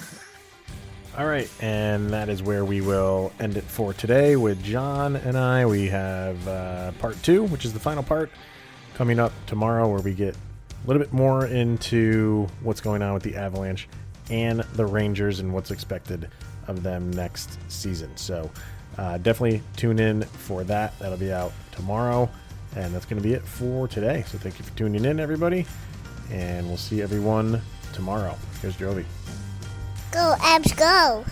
All 1.15 1.28
right, 1.28 1.49
and 1.62 2.10
that 2.10 2.30
is 2.30 2.41
where 2.41 2.65
we 2.65 2.82
will 2.82 3.32
end 3.39 3.58
it 3.58 3.63
for 3.63 3.93
today 3.93 4.36
with 4.36 4.63
John 4.63 5.15
and 5.15 5.38
I. 5.38 5.67
We 5.67 5.88
have 5.89 6.47
uh, 6.47 6.91
part 6.93 7.21
two, 7.21 7.43
which 7.43 7.63
is 7.63 7.73
the 7.73 7.80
final 7.80 8.02
part 8.02 8.32
coming 8.95 9.19
up 9.19 9.32
tomorrow 9.47 9.88
where 9.89 10.01
we 10.01 10.13
get 10.13 10.36
a 10.36 10.88
little 10.88 11.01
bit 11.01 11.13
more 11.13 11.47
into 11.47 12.47
what's 12.62 12.82
going 12.82 13.01
on 13.01 13.13
with 13.13 13.23
the 13.23 13.36
Avalanche 13.36 13.88
and 14.29 14.62
the 14.73 14.86
Rangers 14.86 15.39
and 15.39 15.53
what's 15.53 15.71
expected 15.71 16.29
of 16.67 16.84
them 16.84 17.12
next 17.12 17.58
season. 17.69 18.15
So 18.15 18.49
uh, 18.97 19.17
definitely 19.17 19.62
tune 19.75 19.99
in 19.99 20.23
for 20.23 20.63
that. 20.65 20.97
That'll 20.99 21.17
be 21.17 21.32
out 21.32 21.51
tomorrow. 21.71 22.29
And 22.75 22.93
that's 22.93 23.06
going 23.06 23.21
to 23.21 23.27
be 23.27 23.34
it 23.34 23.43
for 23.43 23.88
today. 23.88 24.23
So 24.27 24.38
thank 24.38 24.58
you 24.58 24.65
for 24.65 24.75
tuning 24.75 25.06
in, 25.06 25.19
everybody. 25.19 25.65
And 26.32 26.67
we'll 26.67 26.77
see 26.77 27.01
everyone 27.01 27.62
tomorrow. 27.93 28.36
Here's 28.62 28.75
Jovi. 28.75 29.06
Go, 30.12 30.36
Avs, 30.39 30.75
go. 30.77 31.25